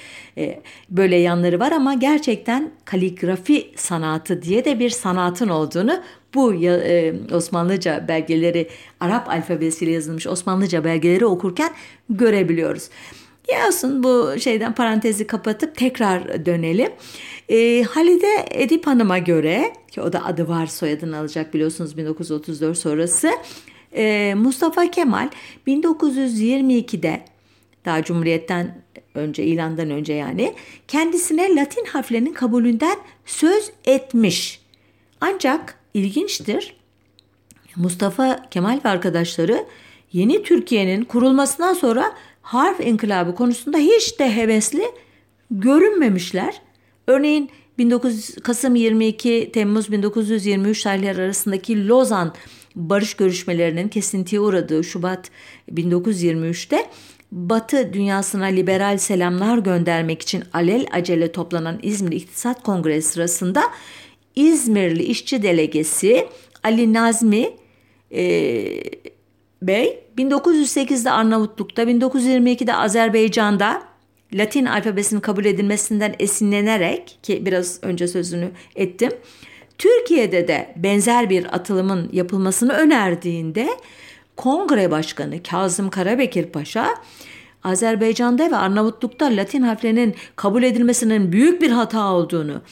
Böyle 0.90 1.16
yanları 1.16 1.60
var 1.60 1.72
ama 1.72 1.94
gerçekten 1.94 2.70
kaligrafi 2.84 3.66
sanatı 3.76 4.42
diye 4.42 4.64
de 4.64 4.78
bir 4.78 4.90
sanatın 4.90 5.48
olduğunu 5.48 6.02
bu 6.34 6.54
Osmanlıca 7.32 8.08
belgeleri 8.08 8.68
Arap 9.00 9.28
alfabesiyle 9.28 9.92
yazılmış 9.92 10.26
Osmanlıca 10.26 10.84
belgeleri 10.84 11.26
okurken 11.26 11.70
görebiliyoruz. 12.10 12.90
Yasın 13.52 14.02
bu 14.02 14.34
şeyden 14.40 14.74
parantezi 14.74 15.26
kapatıp 15.26 15.76
tekrar 15.76 16.46
dönelim. 16.46 16.92
E, 17.48 17.82
Halide 17.82 18.46
Edip 18.50 18.86
Hanım'a 18.86 19.18
göre 19.18 19.72
ki 19.90 20.00
o 20.00 20.12
da 20.12 20.24
adı 20.24 20.48
var 20.48 20.66
soyadını 20.66 21.18
alacak 21.18 21.54
biliyorsunuz 21.54 21.96
1934 21.96 22.78
sonrası 22.78 23.30
e, 23.96 24.34
Mustafa 24.36 24.90
Kemal 24.90 25.28
1922'de 25.66 27.24
daha 27.84 28.02
Cumhuriyet'ten 28.02 28.82
önce 29.14 29.44
ilandan 29.44 29.90
önce 29.90 30.12
yani 30.12 30.54
kendisine 30.88 31.56
Latin 31.56 31.84
harflerinin 31.84 32.32
kabulünden 32.32 32.96
söz 33.26 33.72
etmiş. 33.84 34.60
Ancak 35.20 35.78
ilginçtir 35.94 36.76
Mustafa 37.76 38.48
Kemal 38.50 38.80
ve 38.84 38.88
arkadaşları 38.88 39.66
yeni 40.12 40.42
Türkiye'nin 40.42 41.04
kurulmasından 41.04 41.72
sonra 41.72 42.14
harf 42.44 42.80
inkılabı 42.80 43.34
konusunda 43.34 43.78
hiç 43.78 44.18
de 44.18 44.36
hevesli 44.36 44.84
görünmemişler. 45.50 46.62
Örneğin 47.06 47.50
19 47.82 48.34
Kasım 48.34 48.74
22 48.74 49.50
Temmuz 49.52 49.92
1923 49.92 50.82
tarihleri 50.82 51.22
arasındaki 51.22 51.88
Lozan 51.88 52.34
barış 52.74 53.14
görüşmelerinin 53.14 53.88
kesintiye 53.88 54.40
uğradığı 54.40 54.84
Şubat 54.84 55.30
1923'te 55.72 56.86
Batı 57.32 57.92
dünyasına 57.92 58.44
liberal 58.44 58.98
selamlar 58.98 59.58
göndermek 59.58 60.22
için 60.22 60.44
alel 60.52 60.86
acele 60.92 61.32
toplanan 61.32 61.78
İzmir 61.82 62.12
İktisat 62.12 62.62
Kongresi 62.62 63.08
sırasında 63.08 63.62
İzmirli 64.36 65.02
işçi 65.02 65.42
delegesi 65.42 66.28
Ali 66.62 66.92
Nazmi 66.92 67.50
e, 68.12 68.22
Bey 69.62 70.03
1908'de 70.18 71.10
Arnavutluk'ta 71.10 71.82
1922'de 71.82 72.74
Azerbaycan'da 72.74 73.82
Latin 74.32 74.64
alfabesinin 74.64 75.20
kabul 75.20 75.44
edilmesinden 75.44 76.14
esinlenerek 76.18 77.18
ki 77.22 77.46
biraz 77.46 77.78
önce 77.82 78.08
sözünü 78.08 78.50
ettim. 78.76 79.10
Türkiye'de 79.78 80.48
de 80.48 80.74
benzer 80.76 81.30
bir 81.30 81.54
atılımın 81.54 82.08
yapılmasını 82.12 82.72
önerdiğinde 82.72 83.68
Kongre 84.36 84.90
Başkanı 84.90 85.42
Kazım 85.42 85.90
Karabekir 85.90 86.46
Paşa 86.46 86.94
Azerbaycan'da 87.64 88.50
ve 88.50 88.56
Arnavutluk'ta 88.56 89.26
Latin 89.26 89.62
harflerinin 89.62 90.14
kabul 90.36 90.62
edilmesinin 90.62 91.32
büyük 91.32 91.62
bir 91.62 91.70
hata 91.70 92.12
olduğunu, 92.12 92.62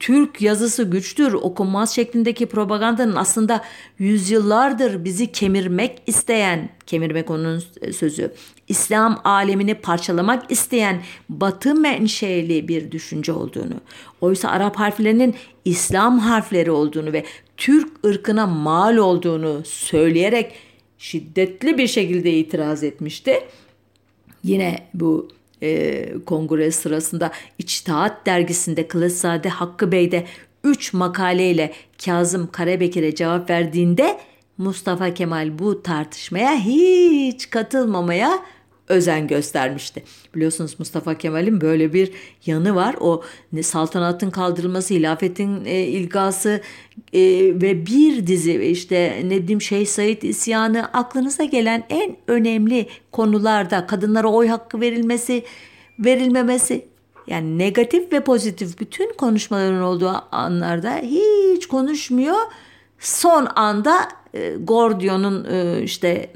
Türk 0.00 0.42
yazısı 0.42 0.84
güçtür 0.84 1.32
okunmaz 1.32 1.94
şeklindeki 1.94 2.46
propagandanın 2.46 3.16
aslında 3.16 3.64
yüzyıllardır 3.98 5.04
bizi 5.04 5.32
kemirmek 5.32 6.02
isteyen, 6.06 6.68
kemirmek 6.86 7.30
onun 7.30 7.62
sözü, 7.92 8.32
İslam 8.68 9.20
alemini 9.24 9.74
parçalamak 9.74 10.50
isteyen 10.52 11.02
batı 11.28 11.74
menşeli 11.74 12.68
bir 12.68 12.90
düşünce 12.90 13.32
olduğunu, 13.32 13.74
oysa 14.20 14.48
Arap 14.48 14.76
harflerinin 14.76 15.34
İslam 15.64 16.18
harfleri 16.18 16.70
olduğunu 16.70 17.12
ve 17.12 17.24
Türk 17.56 18.04
ırkına 18.04 18.46
mal 18.46 18.96
olduğunu 18.96 19.62
söyleyerek 19.64 20.52
şiddetli 20.98 21.78
bir 21.78 21.86
şekilde 21.86 22.32
itiraz 22.32 22.82
etmişti. 22.82 23.34
Yine 24.44 24.88
bu 24.94 25.28
e, 25.62 26.06
kongre 26.26 26.70
sırasında 26.70 27.32
İçtihat 27.58 28.26
dergisinde 28.26 28.88
Kılıçzade 28.88 29.48
Hakkı 29.48 29.92
Bey 29.92 30.12
de 30.12 30.26
3 30.64 30.92
makaleyle 30.92 31.72
Kazım 32.04 32.50
Karabekir'e 32.52 33.14
cevap 33.14 33.50
verdiğinde 33.50 34.18
Mustafa 34.58 35.14
Kemal 35.14 35.58
bu 35.58 35.82
tartışmaya 35.82 36.56
hiç 36.56 37.50
katılmamaya 37.50 38.42
özen 38.90 39.26
göstermişti. 39.26 40.02
Biliyorsunuz 40.34 40.76
Mustafa 40.78 41.14
Kemal'in 41.18 41.60
böyle 41.60 41.92
bir 41.92 42.12
yanı 42.46 42.74
var. 42.74 42.96
O 43.00 43.22
saltanatın 43.62 44.30
kaldırılması, 44.30 44.94
hilafetin 44.94 45.64
e, 45.64 45.82
ilgası 45.82 46.60
e, 47.12 47.20
ve 47.62 47.86
bir 47.86 48.26
dizi 48.26 48.52
işte 48.64 49.22
ne 49.24 49.42
bileyim 49.42 49.62
Şeyh 49.62 49.86
Said 49.86 50.22
isyanı 50.22 50.84
aklınıza 50.84 51.44
gelen 51.44 51.84
en 51.90 52.16
önemli 52.26 52.86
konularda 53.12 53.86
kadınlara 53.86 54.28
oy 54.28 54.48
hakkı 54.48 54.80
verilmesi, 54.80 55.44
verilmemesi 55.98 56.84
yani 57.26 57.58
negatif 57.58 58.12
ve 58.12 58.20
pozitif 58.20 58.80
bütün 58.80 59.12
konuşmaların 59.12 59.82
olduğu 59.82 60.12
anlarda 60.32 60.96
hiç 60.96 61.66
konuşmuyor. 61.66 62.36
Son 62.98 63.48
anda 63.56 64.08
e, 64.34 64.54
Gordion'un 64.60 65.44
e, 65.44 65.82
işte 65.82 66.30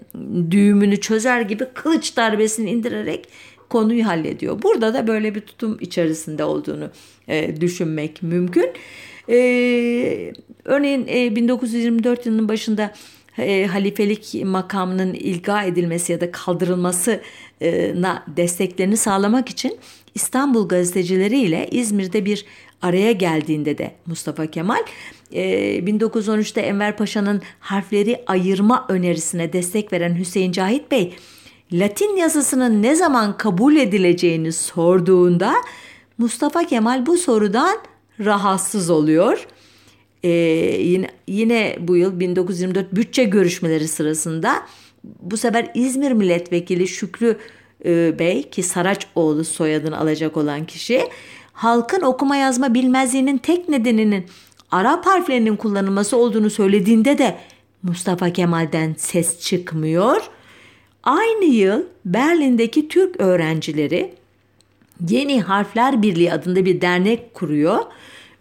düğümünü 0.50 1.00
çözer 1.00 1.40
gibi 1.40 1.66
kılıç 1.74 2.16
darbesini 2.16 2.70
indirerek 2.70 3.28
konuyu 3.68 4.06
hallediyor. 4.06 4.62
Burada 4.62 4.94
da 4.94 5.06
böyle 5.06 5.34
bir 5.34 5.40
tutum 5.40 5.78
içerisinde 5.80 6.44
olduğunu 6.44 6.90
e, 7.28 7.60
düşünmek 7.60 8.22
mümkün. 8.22 8.70
E, 9.28 10.32
örneğin 10.64 11.06
e, 11.08 11.36
1924 11.36 12.26
yılının 12.26 12.48
başında 12.48 12.94
e, 13.38 13.66
halifelik 13.66 14.44
makamının 14.44 15.14
ilga 15.14 15.62
edilmesi 15.62 16.12
ya 16.12 16.20
da 16.20 16.32
kaldırılmasına 16.32 18.24
desteklerini 18.36 18.96
sağlamak 18.96 19.48
için 19.48 19.78
İstanbul 20.14 20.68
gazetecileri 20.68 21.40
ile 21.40 21.68
İzmir'de 21.70 22.24
bir 22.24 22.44
araya 22.82 23.12
geldiğinde 23.12 23.78
de 23.78 23.94
Mustafa 24.06 24.46
Kemal 24.46 24.82
1913'te 25.32 26.60
e, 26.60 26.64
Enver 26.64 26.96
Paşa'nın 26.96 27.42
harfleri 27.60 28.22
ayırma 28.26 28.86
önerisine 28.88 29.52
destek 29.52 29.92
veren 29.92 30.18
Hüseyin 30.18 30.52
Cahit 30.52 30.90
Bey 30.90 31.14
Latin 31.72 32.16
yazısının 32.16 32.82
ne 32.82 32.94
zaman 32.94 33.36
kabul 33.36 33.76
edileceğini 33.76 34.52
sorduğunda 34.52 35.54
Mustafa 36.18 36.64
Kemal 36.64 37.06
bu 37.06 37.16
sorudan 37.16 37.76
rahatsız 38.20 38.90
oluyor. 38.90 39.46
Ee, 40.22 40.28
yine, 40.80 41.08
yine 41.28 41.76
bu 41.80 41.96
yıl 41.96 42.20
1924 42.20 42.96
bütçe 42.96 43.24
görüşmeleri 43.24 43.88
sırasında 43.88 44.62
bu 45.20 45.36
sefer 45.36 45.70
İzmir 45.74 46.12
Milletvekili 46.12 46.88
Şükrü 46.88 47.36
e, 47.84 48.18
Bey 48.18 48.42
ki 48.42 48.62
Saraçoğlu 48.62 49.44
soyadını 49.44 49.98
alacak 49.98 50.36
olan 50.36 50.66
kişi 50.66 51.02
halkın 51.52 52.02
okuma 52.02 52.36
yazma 52.36 52.74
bilmezliğinin 52.74 53.38
tek 53.38 53.68
nedeninin 53.68 54.24
Arap 54.70 55.06
harflerinin 55.06 55.56
kullanılması 55.56 56.16
olduğunu 56.16 56.50
söylediğinde 56.50 57.18
de 57.18 57.36
Mustafa 57.82 58.30
Kemal'den 58.30 58.94
ses 58.98 59.40
çıkmıyor. 59.40 60.30
Aynı 61.02 61.44
yıl 61.44 61.82
Berlin'deki 62.04 62.88
Türk 62.88 63.20
öğrencileri 63.20 64.14
Yeni 65.08 65.42
Harfler 65.42 66.02
Birliği 66.02 66.32
adında 66.32 66.64
bir 66.64 66.80
dernek 66.80 67.34
kuruyor. 67.34 67.78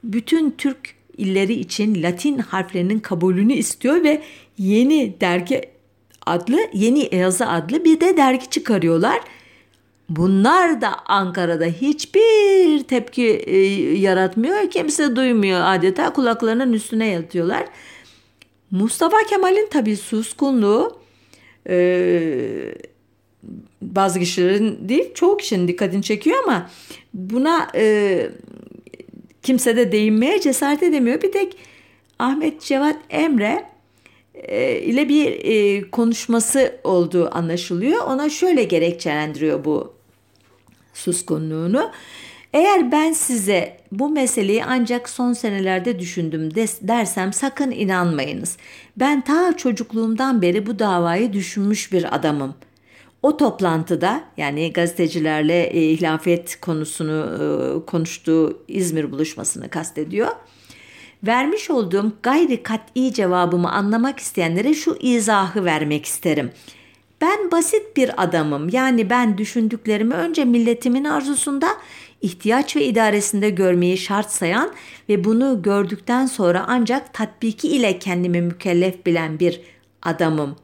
Bütün 0.04 0.52
Türk 0.52 0.95
illeri 1.17 1.54
için 1.54 2.04
Latin 2.04 2.38
harflerinin 2.38 2.99
kabulünü 2.99 3.54
istiyor 3.54 4.04
ve 4.04 4.21
yeni 4.58 5.21
dergi 5.21 5.62
adlı, 6.26 6.60
yeni 6.73 7.15
yazı 7.15 7.47
adlı 7.47 7.86
bir 7.86 7.99
de 7.99 8.17
dergi 8.17 8.49
çıkarıyorlar. 8.49 9.19
Bunlar 10.10 10.82
da 10.82 10.93
Ankara'da 11.06 11.65
hiçbir 11.65 12.84
tepki 12.84 13.28
e, 13.28 13.58
yaratmıyor. 13.93 14.69
Kimse 14.69 15.15
duymuyor 15.15 15.62
adeta 15.63 16.13
kulaklarının 16.13 16.73
üstüne 16.73 17.08
yatıyorlar. 17.08 17.65
Mustafa 18.71 19.17
Kemal'in 19.30 19.67
tabii 19.71 19.97
suskunluğu 19.97 20.97
e, 21.69 21.76
bazı 23.96 24.19
kişilerin 24.19 24.89
değil 24.89 25.13
çoğu 25.13 25.38
kişinin 25.38 25.67
dikkatini 25.67 26.04
çekiyor 26.04 26.38
ama 26.43 26.69
buna 27.13 27.67
e, 27.76 28.30
kimse 29.43 29.78
de 29.78 29.91
değinmeye 29.91 30.41
cesaret 30.41 30.84
edemiyor. 30.84 31.22
Bir 31.22 31.32
tek 31.32 31.58
Ahmet 32.19 32.62
Cevat 32.62 32.98
Emre 33.10 33.65
e, 34.34 34.80
ile 34.80 35.10
bir 35.10 35.26
e, 35.26 35.82
konuşması 35.91 36.76
olduğu 36.84 37.36
anlaşılıyor. 37.36 38.04
Ona 38.08 38.30
şöyle 38.30 38.63
gerekçelendiriyor 38.63 39.65
bu 39.65 39.93
suskunluğunu. 40.93 41.91
Eğer 42.54 42.91
ben 42.91 43.13
size 43.13 43.78
bu 43.91 44.10
meseleyi 44.10 44.65
ancak 44.65 45.10
son 45.10 45.34
senelerde 45.34 46.00
düşündüm 46.00 46.56
dersem 46.82 47.34
sakın 47.34 47.72
inanmayınız. 47.72 48.58
Ben 48.98 49.22
ta 49.22 49.58
çocukluğumdan 49.58 50.41
beri 50.41 50.65
bu 50.65 50.80
davayı 50.80 51.34
düşünmüş 51.34 51.91
bir 51.91 52.15
adamım. 52.15 52.56
O 53.23 53.38
toplantıda 53.38 54.23
yani 54.38 54.73
gazetecilerle 54.73 55.63
e, 55.63 55.81
hilafet 55.81 56.62
konusunu 56.62 57.25
e, 57.41 57.86
konuştuğu 57.86 58.63
İzmir 58.67 59.12
buluşmasını 59.12 59.69
kastediyor. 59.69 60.27
Vermiş 61.23 61.69
olduğum 61.69 62.12
gayri 62.23 62.63
kat'i 62.63 63.13
cevabımı 63.13 63.71
anlamak 63.71 64.19
isteyenlere 64.19 64.73
şu 64.73 64.97
izahı 64.99 65.65
vermek 65.65 66.05
isterim. 66.05 66.51
Ben 67.21 67.51
basit 67.51 67.97
bir 67.97 68.23
adamım. 68.23 68.69
Yani 68.69 69.09
ben 69.09 69.38
düşündüklerimi 69.38 70.13
önce 70.13 70.45
milletimin 70.45 71.03
arzusunda, 71.03 71.67
ihtiyaç 72.21 72.75
ve 72.75 72.86
idaresinde 72.86 73.49
görmeyi 73.49 73.97
şart 73.97 74.31
sayan 74.31 74.71
ve 75.09 75.23
bunu 75.23 75.62
gördükten 75.62 76.25
sonra 76.25 76.65
ancak 76.67 77.13
tatbiki 77.13 77.67
ile 77.67 77.99
kendimi 77.99 78.41
mükellef 78.41 79.05
bilen 79.05 79.39
bir 79.39 79.62
adamım. 80.01 80.55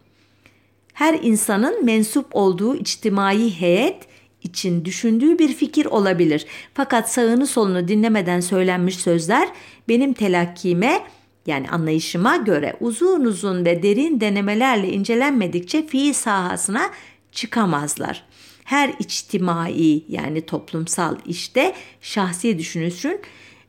Her 0.99 1.19
insanın 1.21 1.85
mensup 1.85 2.25
olduğu 2.31 2.75
içtimai 2.75 3.59
heyet 3.59 4.07
için 4.43 4.85
düşündüğü 4.85 5.39
bir 5.39 5.53
fikir 5.53 5.85
olabilir. 5.85 6.45
Fakat 6.73 7.11
sağını 7.11 7.47
solunu 7.47 7.87
dinlemeden 7.87 8.39
söylenmiş 8.39 8.95
sözler 8.95 9.49
benim 9.87 10.13
telakkime 10.13 11.03
yani 11.45 11.69
anlayışıma 11.69 12.37
göre 12.37 12.75
uzun 12.79 13.25
uzun 13.25 13.65
ve 13.65 13.83
derin 13.83 14.21
denemelerle 14.21 14.91
incelenmedikçe 14.91 15.87
fiil 15.87 16.13
sahasına 16.13 16.89
çıkamazlar. 17.31 18.23
Her 18.63 18.93
içtimai 18.99 20.03
yani 20.09 20.41
toplumsal 20.41 21.15
işte 21.25 21.75
şahsi 22.01 22.57
düşünüşün 22.57 23.21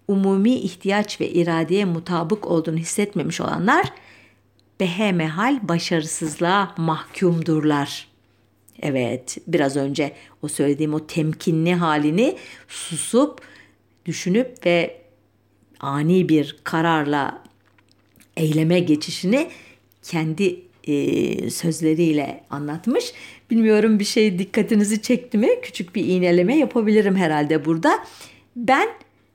umumi 0.09 0.55
ihtiyaç 0.55 1.21
ve 1.21 1.29
iradeye 1.31 1.85
mutabık 1.85 2.47
olduğunu 2.47 2.77
hissetmemiş 2.77 3.41
olanlar 3.41 3.93
behemehal 4.81 5.69
başarısızlığa 5.69 6.75
mahkumdurlar. 6.77 8.09
Evet, 8.83 9.39
biraz 9.47 9.77
önce 9.77 10.13
o 10.43 10.49
söylediğim 10.49 10.95
o 10.95 11.07
temkinli 11.07 11.75
halini 11.75 12.37
susup, 12.69 13.41
düşünüp 14.07 14.67
ve 14.67 15.01
ani 15.81 16.29
bir 16.29 16.57
kararla 16.65 17.43
eyleme 18.37 18.81
geçişini 18.81 19.49
kendi 20.03 20.61
e, 20.85 21.51
sözleriyle 21.51 22.45
anlatmış. 22.51 23.13
Bilmiyorum 23.51 23.99
bir 23.99 24.05
şey 24.05 24.39
dikkatinizi 24.39 25.03
çekti 25.03 25.39
mi? 25.39 25.49
Küçük 25.63 25.95
bir 25.95 26.05
iğneleme 26.05 26.57
yapabilirim 26.57 27.17
herhalde 27.17 27.65
burada. 27.65 28.05
Ben 28.57 28.89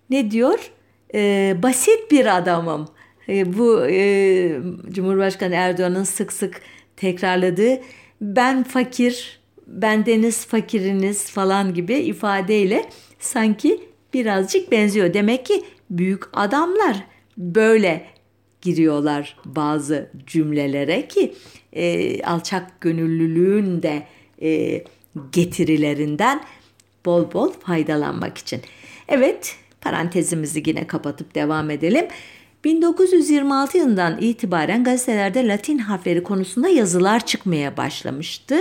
ne 0.10 0.32
diyor? 0.32 0.72
E, 1.14 1.56
basit 1.64 2.12
bir 2.12 2.38
adamım. 2.38 2.88
E, 3.30 3.58
bu 3.58 3.88
e, 3.90 4.60
Cumhurbaşkanı 4.90 5.56
Erdoğan'ın 5.56 6.04
sık 6.04 6.34
sık 6.34 6.62
tekrarladığı 6.96 7.82
ben 8.22 8.64
fakir, 8.64 9.40
ben 9.68 10.06
deniz 10.06 10.46
fakiriniz 10.46 11.32
falan 11.32 11.74
gibi 11.74 11.94
ifadeyle 11.94 12.86
sanki 13.20 13.80
birazcık 14.14 14.72
benziyor. 14.72 15.14
Demek 15.14 15.46
ki 15.46 15.64
büyük 15.90 16.24
adamlar 16.34 17.04
böyle 17.38 18.06
giriyorlar 18.62 19.38
bazı 19.46 20.10
cümlelere 20.28 21.08
ki 21.08 21.34
e, 21.74 22.24
alçak 22.24 22.82
gönüllülüğün 22.82 23.84
de 23.84 24.04
e, 24.42 24.84
getirilerinden 25.32 26.44
bol 27.06 27.34
bol 27.34 27.52
faydalanmak 27.52 28.38
için. 28.38 28.62
Evet 29.08 29.56
parantezimizi 29.82 30.64
yine 30.66 30.88
kapatıp 30.88 31.36
devam 31.36 31.70
edelim. 31.70 32.08
1926 32.66 33.78
yılından 33.78 34.18
itibaren 34.22 34.84
gazetelerde 34.84 35.48
Latin 35.48 35.78
harfleri 35.78 36.24
konusunda 36.24 36.68
yazılar 36.68 37.26
çıkmaya 37.26 37.78
başlamıştı. 37.78 38.56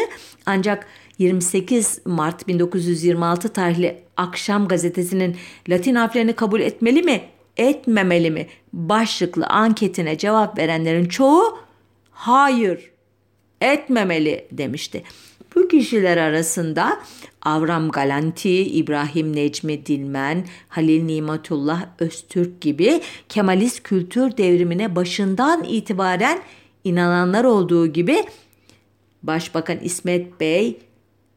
Ancak 0.46 0.86
28 1.18 2.00
Mart 2.04 2.48
1926 2.48 3.48
tarihli 3.48 4.02
Akşam 4.16 4.68
gazetesinin 4.68 5.36
Latin 5.68 5.94
harflerini 5.94 6.32
kabul 6.32 6.60
etmeli 6.60 7.02
mi, 7.02 7.20
etmemeli 7.56 8.30
mi 8.30 8.46
başlıklı 8.72 9.46
anketine 9.46 10.18
cevap 10.18 10.58
verenlerin 10.58 11.04
çoğu 11.04 11.58
hayır, 12.10 12.90
etmemeli 13.60 14.48
demişti. 14.52 15.02
Bu 15.54 15.68
kişiler 15.68 16.16
arasında 16.16 17.00
Avram 17.42 17.90
Galanti, 17.90 18.62
İbrahim 18.62 19.36
Necmi 19.36 19.86
Dilmen, 19.86 20.44
Halil 20.68 21.02
Nimetullah 21.02 21.86
Öztürk 21.98 22.60
gibi 22.60 23.00
Kemalist 23.28 23.82
kültür 23.82 24.36
devrimine 24.36 24.96
başından 24.96 25.64
itibaren 25.64 26.38
inananlar 26.84 27.44
olduğu 27.44 27.86
gibi 27.86 28.24
Başbakan 29.22 29.78
İsmet 29.78 30.40
Bey 30.40 30.78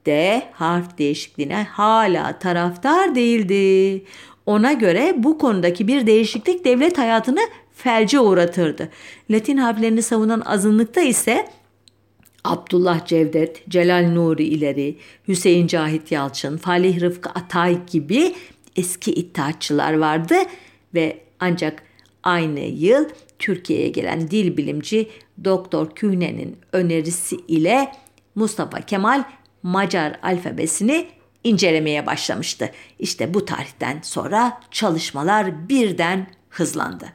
de 0.06 0.44
harf 0.52 0.98
değişikliğine 0.98 1.64
hala 1.64 2.40
taraftar 2.40 3.16
değildi. 3.16 4.04
Ona 4.46 4.74
göre 4.74 5.14
bu 5.18 5.38
konudaki 5.38 5.88
bir 5.88 6.08
değişiklik 6.08 6.66
devlet 6.66 6.98
hayatını 6.98 7.40
felce 7.74 8.20
uğratırdı. 8.20 8.90
Latin 9.32 9.58
harflerini 9.58 10.02
savunan 10.02 10.42
azınlıkta 10.46 11.02
ise 11.02 11.48
Abdullah 12.48 13.06
Cevdet, 13.06 13.70
Celal 13.70 14.12
Nuri 14.12 14.44
İleri, 14.44 14.98
Hüseyin 15.28 15.68
Cahit 15.68 16.12
Yalçın, 16.12 16.58
Falih 16.58 17.02
Rıfkı 17.02 17.30
Atay 17.30 17.86
gibi 17.86 18.36
eski 18.76 19.14
iddiatçılar 19.14 19.98
vardı 19.98 20.36
ve 20.94 21.18
ancak 21.40 21.84
aynı 22.24 22.60
yıl 22.60 23.06
Türkiye'ye 23.40 23.90
gelen 23.90 24.32
dil 24.32 24.58
bilimci 24.58 25.10
Doktor 25.44 25.90
Kühne'nin 25.96 26.58
önerisi 26.72 27.36
ile 27.36 27.92
Mustafa 28.36 28.82
Kemal 28.82 29.24
Macar 29.64 30.20
alfabesini 30.24 31.08
incelemeye 31.44 32.06
başlamıştı. 32.06 32.72
İşte 33.00 33.34
bu 33.34 33.46
tarihten 33.46 34.00
sonra 34.04 34.62
çalışmalar 34.72 35.70
birden 35.70 36.28
hızlandı. 36.50 37.06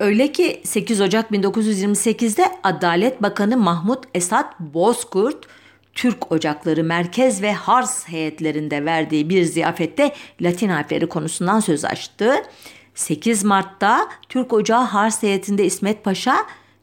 Öyle 0.00 0.32
ki 0.32 0.60
8 0.64 1.00
Ocak 1.00 1.30
1928'de 1.30 2.44
Adalet 2.62 3.22
Bakanı 3.22 3.56
Mahmut 3.56 4.04
Esat 4.14 4.60
Bozkurt 4.60 5.46
Türk 5.94 6.32
Ocakları 6.32 6.84
Merkez 6.84 7.42
ve 7.42 7.52
Hars 7.52 8.08
heyetlerinde 8.08 8.84
verdiği 8.84 9.28
bir 9.28 9.42
ziyafette 9.42 10.12
Latin 10.40 10.68
harfleri 10.68 11.06
konusundan 11.06 11.60
söz 11.60 11.84
açtı. 11.84 12.34
8 12.94 13.44
Mart'ta 13.44 14.08
Türk 14.28 14.52
Ocağı 14.52 14.84
Hars 14.84 15.22
heyetinde 15.22 15.64
İsmet 15.64 16.04
Paşa 16.04 16.36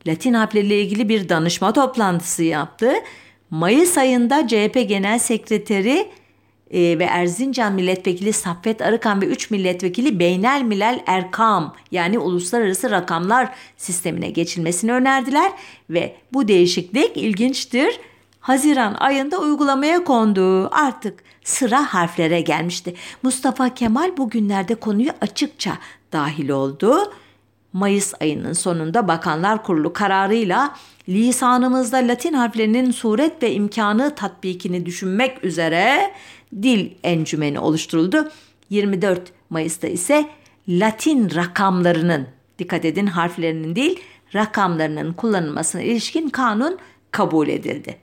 Latin 0.08 0.34
harfleriyle 0.34 0.82
ilgili 0.82 1.10
bir 1.10 1.30
danışma 1.30 1.74
toplantısı 1.74 2.44
yaptı. 2.44 2.94
Mayıs 3.50 3.98
ayında 3.98 4.48
CHP 4.48 4.86
Genel 4.90 5.20
Sekreteri 5.20 6.10
e, 6.72 7.00
ve 7.00 7.04
Erzincan 7.04 7.74
Milletvekili 7.74 8.34
Saffet 8.34 8.82
Arıkan 8.82 9.22
ve 9.22 9.26
3 9.26 9.52
milletvekili 9.52 10.20
Beynel 10.20 10.62
Milal 10.62 11.00
Erkam 11.06 11.76
yani 11.92 12.20
uluslararası 12.20 12.92
rakamlar 12.92 13.50
sistemine 13.78 14.30
geçilmesini 14.30 14.94
önerdiler 14.94 15.52
ve 15.90 16.16
bu 16.34 16.48
değişiklik 16.48 17.18
ilginçtir. 17.18 18.00
Haziran 18.40 18.94
ayında 18.94 19.40
uygulamaya 19.40 20.04
kondu. 20.04 20.70
Artık 20.76 21.24
sıra 21.44 21.94
harflere 21.94 22.42
gelmişti. 22.42 22.96
Mustafa 23.24 23.74
Kemal 23.74 24.18
bugünlerde 24.18 24.76
konuyu 24.76 25.10
açıkça 25.22 25.78
dahil 26.12 26.50
oldu. 26.50 27.14
Mayıs 27.74 28.14
ayının 28.22 28.54
sonunda 28.54 29.08
Bakanlar 29.08 29.64
Kurulu 29.64 29.94
kararıyla 29.94 30.76
lisanımızda 31.10 31.98
Latin 31.98 32.34
harflerinin 32.34 32.92
suret 32.92 33.44
ve 33.44 33.54
imkanı 33.54 34.16
tatbikini 34.16 34.86
düşünmek 34.86 35.44
üzere 35.44 36.14
dil 36.62 36.92
encümeni 37.04 37.60
oluşturuldu. 37.60 38.32
24 38.70 39.22
Mayıs'ta 39.50 39.88
ise 39.88 40.30
Latin 40.70 41.36
rakamlarının 41.36 42.28
dikkat 42.60 42.86
edin 42.86 43.08
harflerinin 43.08 43.76
değil 43.76 44.00
rakamlarının 44.36 45.14
kullanılmasına 45.14 45.82
ilişkin 45.82 46.30
kanun 46.30 46.78
kabul 47.12 47.48
edildi. 47.48 47.98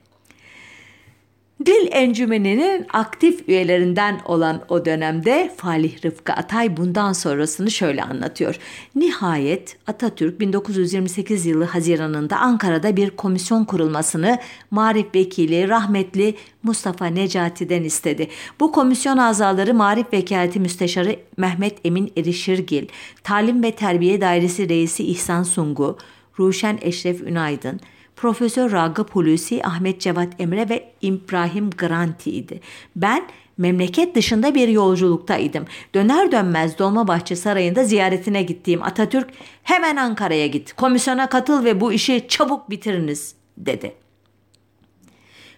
Dil 1.65 1.87
Encümeni'nin 1.91 2.85
aktif 2.93 3.49
üyelerinden 3.49 4.21
olan 4.25 4.61
o 4.69 4.85
dönemde 4.85 5.53
Falih 5.57 6.05
Rıfkı 6.05 6.33
Atay 6.33 6.77
bundan 6.77 7.13
sonrasını 7.13 7.71
şöyle 7.71 8.03
anlatıyor. 8.03 8.59
Nihayet 8.95 9.77
Atatürk 9.87 10.39
1928 10.39 11.45
yılı 11.45 11.63
Haziran'ında 11.63 12.37
Ankara'da 12.37 12.95
bir 12.95 13.09
komisyon 13.09 13.65
kurulmasını 13.65 14.37
Marif 14.71 15.15
Vekili 15.15 15.69
rahmetli 15.69 16.35
Mustafa 16.63 17.05
Necati'den 17.05 17.83
istedi. 17.83 18.27
Bu 18.59 18.71
komisyon 18.71 19.17
azaları 19.17 19.73
Marif 19.73 20.13
Vekaleti 20.13 20.59
Müsteşarı 20.59 21.15
Mehmet 21.37 21.77
Emin 21.85 22.11
Erişirgil, 22.17 22.87
Talim 23.23 23.63
ve 23.63 23.71
Terbiye 23.71 24.21
Dairesi 24.21 24.69
Reisi 24.69 25.03
İhsan 25.03 25.43
Sungu, 25.43 25.97
Ruşen 26.39 26.79
Eşref 26.81 27.21
Ünaydın, 27.21 27.79
Profesör 28.19 28.71
Ragıp 28.71 29.15
Hulusi, 29.15 29.65
Ahmet 29.65 30.01
Cevat 30.01 30.41
Emre 30.41 30.69
ve 30.69 30.91
İbrahim 31.01 31.69
Granti 31.69 32.31
idi. 32.31 32.61
Ben 32.95 33.27
memleket 33.57 34.15
dışında 34.15 34.55
bir 34.55 34.67
yolculuktaydım. 34.67 35.65
Döner 35.95 36.31
dönmez 36.31 36.79
Dolmabahçe 36.79 37.35
Sarayı'nda 37.35 37.83
ziyaretine 37.83 38.43
gittiğim 38.43 38.83
Atatürk 38.83 39.29
hemen 39.63 39.95
Ankara'ya 39.95 40.47
git, 40.47 40.73
komisyona 40.73 41.29
katıl 41.29 41.63
ve 41.65 41.81
bu 41.81 41.93
işi 41.93 42.25
çabuk 42.27 42.69
bitiriniz 42.69 43.35
dedi. 43.57 43.93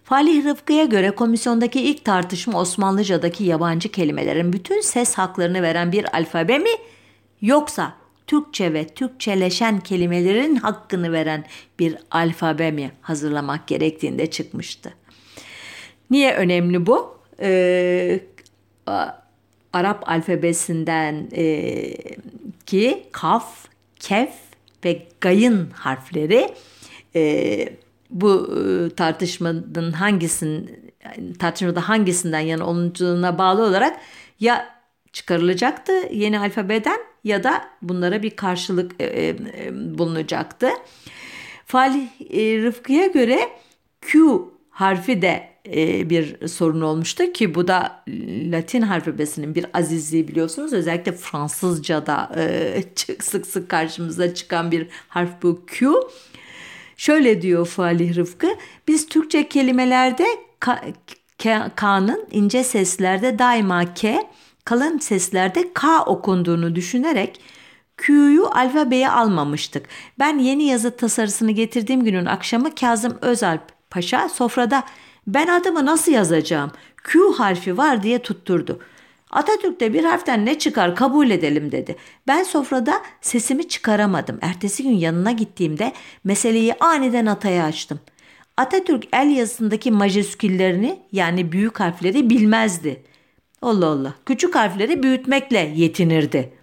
Falih 0.04 0.46
Rıfkı'ya 0.46 0.86
göre 0.86 1.12
komisyondaki 1.12 1.82
ilk 1.82 2.06
tartışma 2.06 2.60
Osmanlıca'daki 2.60 3.44
yabancı 3.44 3.92
kelimelerin 3.92 4.54
bütün 4.54 4.82
ses 4.82 5.14
haklarını 5.14 5.62
veren 5.62 5.92
bir 5.92 6.16
alfabe 6.16 6.58
mi 6.58 6.72
yoksa 7.42 8.01
Türkçe 8.32 8.74
ve 8.74 8.88
Türkçeleşen 8.88 9.80
kelimelerin 9.80 10.56
hakkını 10.56 11.12
veren 11.12 11.46
bir 11.80 11.98
alfabe 12.12 12.72
mi 12.72 12.92
hazırlamak 13.02 13.68
gerektiğinde 13.68 14.28
çıkmıştı. 14.28 14.94
Niye 16.10 16.36
önemli 16.36 16.86
bu? 16.86 17.18
Ee, 17.42 18.20
Arap 19.74 20.10
alfabesinden 20.10 21.30
e, 21.36 21.94
ki 22.66 23.08
kaf, 23.12 23.66
kef 24.00 24.34
ve 24.86 25.08
gayın 25.22 25.70
harfleri 25.70 26.50
e, 27.16 27.68
bu 28.10 28.58
e, 28.58 28.96
tartışmanın 28.96 29.92
hangisinin 29.92 30.94
tartışmada 31.40 31.90
hangisinden 31.90 32.40
yana 32.40 32.68
olunduğuna 32.68 33.38
bağlı 33.38 33.64
olarak 33.64 34.00
ya 34.40 34.76
çıkarılacaktı 35.14 35.92
yeni 36.12 36.40
alfabeden 36.40 37.11
ya 37.24 37.44
da 37.44 37.70
bunlara 37.82 38.24
bir 38.24 38.30
karşılık 38.30 38.92
e, 39.00 39.06
e, 39.06 39.38
bulunacaktı. 39.98 40.70
Falih 41.66 42.08
e, 42.30 42.64
Rıfkı'ya 42.64 43.08
göre 43.08 43.50
Q 44.02 44.42
harfi 44.70 45.22
de 45.22 45.52
e, 45.68 46.10
bir 46.10 46.48
sorun 46.48 46.82
olmuştu 46.82 47.34
ki 47.34 47.56
bu 47.56 47.68
da 47.68 48.04
Latin 48.52 48.82
alfabesinin 48.82 49.56
bir 49.56 49.66
azizliği 49.74 50.28
biliyorsunuz. 50.28 50.74
Özellikle 50.74 51.12
Fransızca'da 51.12 52.32
e, 52.38 52.84
sık 53.22 53.48
sık 53.48 53.70
karşımıza 53.70 54.34
çıkan 54.34 54.72
bir 54.72 54.88
harf 55.08 55.44
bu 55.44 55.66
Q. 55.66 55.88
Şöyle 56.98 57.42
diyor 57.42 57.66
Falih 57.66 58.16
Rıfkı, 58.16 58.48
biz 58.88 59.06
Türkçe 59.08 59.50
kelimelerde 59.50 60.26
K'nın 61.76 62.28
ince 62.32 62.64
seslerde 62.64 63.40
daima 63.40 63.94
K, 63.94 64.30
kalın 64.66 64.98
seslerde 64.98 65.74
K 65.74 66.04
okunduğunu 66.04 66.76
düşünerek 66.76 67.42
Q'yu 67.98 68.46
alfabeye 68.46 69.10
almamıştık. 69.10 69.86
Ben 70.20 70.38
yeni 70.38 70.64
yazı 70.64 70.98
tasarısını 70.98 71.52
getirdiğim 71.52 72.04
günün 72.04 72.26
akşamı 72.26 72.76
Kazım 72.76 73.18
Özalp 73.22 73.62
Paşa 73.90 74.30
sofrada 74.30 74.84
ben 75.28 75.48
adımı 75.48 75.86
nasıl 75.86 76.12
yazacağım? 76.12 76.72
Q 77.04 77.20
harfi 77.38 77.78
var 77.78 78.04
diye 78.04 78.20
tutturdu. 78.20 78.80
Atatürk'te 79.32 79.94
bir 79.94 80.04
harften 80.04 80.46
ne 80.46 80.60
çıkar 80.60 80.96
kabul 80.96 81.30
edelim 81.30 81.72
dedi. 81.72 81.96
Ben 82.28 82.44
sofrada 82.44 83.02
sesimi 83.22 83.68
çıkaramadım. 83.68 84.38
Ertesi 84.42 84.84
gün 84.84 84.96
yanına 84.96 85.32
gittiğimde 85.32 85.94
meseleyi 86.24 86.74
aniden 86.74 87.26
Atay'a 87.26 87.66
açtım. 87.66 88.00
Atatürk 88.58 89.08
el 89.14 89.30
yazısındaki 89.30 89.92
majüsküllerini 89.92 91.00
yani 91.12 91.52
büyük 91.52 91.80
harfleri 91.80 92.30
bilmezdi. 92.30 93.04
Allah 93.62 93.86
Allah. 93.86 94.14
Küçük 94.26 94.56
harfleri 94.56 95.04
büyütmekle 95.04 95.74
yetinirdi. 95.76 96.54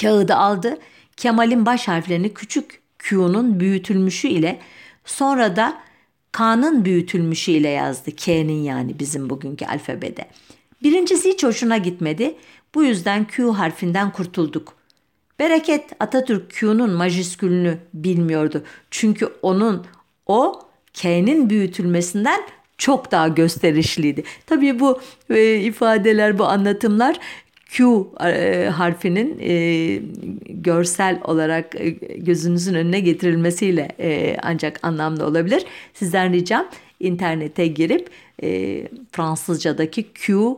Kağıdı 0.00 0.34
aldı. 0.34 0.78
Kemal'in 1.16 1.66
baş 1.66 1.88
harflerini 1.88 2.34
küçük 2.34 2.82
Q'nun 2.98 3.60
büyütülmüşü 3.60 4.28
ile 4.28 4.60
sonra 5.04 5.56
da 5.56 5.78
K'nın 6.32 6.84
büyütülmüşü 6.84 7.52
ile 7.52 7.68
yazdı. 7.68 8.16
K'nin 8.16 8.62
yani 8.62 8.98
bizim 8.98 9.30
bugünkü 9.30 9.64
alfabede. 9.64 10.28
Birincisi 10.82 11.28
hiç 11.28 11.44
hoşuna 11.44 11.78
gitmedi. 11.78 12.34
Bu 12.74 12.84
yüzden 12.84 13.24
Q 13.24 13.50
harfinden 13.50 14.12
kurtulduk. 14.12 14.74
Bereket 15.38 15.90
Atatürk 16.00 16.50
Q'nun 16.50 16.90
majüskülünü 16.90 17.78
bilmiyordu. 17.94 18.64
Çünkü 18.90 19.26
onun 19.42 19.86
o 20.26 20.60
K'nin 20.92 21.50
büyütülmesinden 21.50 22.40
çok 22.78 23.12
daha 23.12 23.28
gösterişliydi. 23.28 24.22
Tabii 24.46 24.80
bu 24.80 25.00
e, 25.30 25.56
ifadeler, 25.56 26.38
bu 26.38 26.44
anlatımlar 26.44 27.18
Q 27.66 28.06
e, 28.24 28.68
harfinin 28.68 29.38
e, 29.40 30.00
görsel 30.48 31.20
olarak 31.24 31.80
e, 31.80 31.90
gözünüzün 32.16 32.74
önüne 32.74 33.00
getirilmesiyle 33.00 33.88
e, 34.00 34.36
ancak 34.42 34.80
anlamlı 34.82 35.26
olabilir. 35.26 35.64
Sizden 35.94 36.32
ricam 36.32 36.66
internete 37.00 37.66
girip 37.66 38.10
e, 38.42 38.82
Fransızcadaki 39.12 40.12
Q 40.12 40.56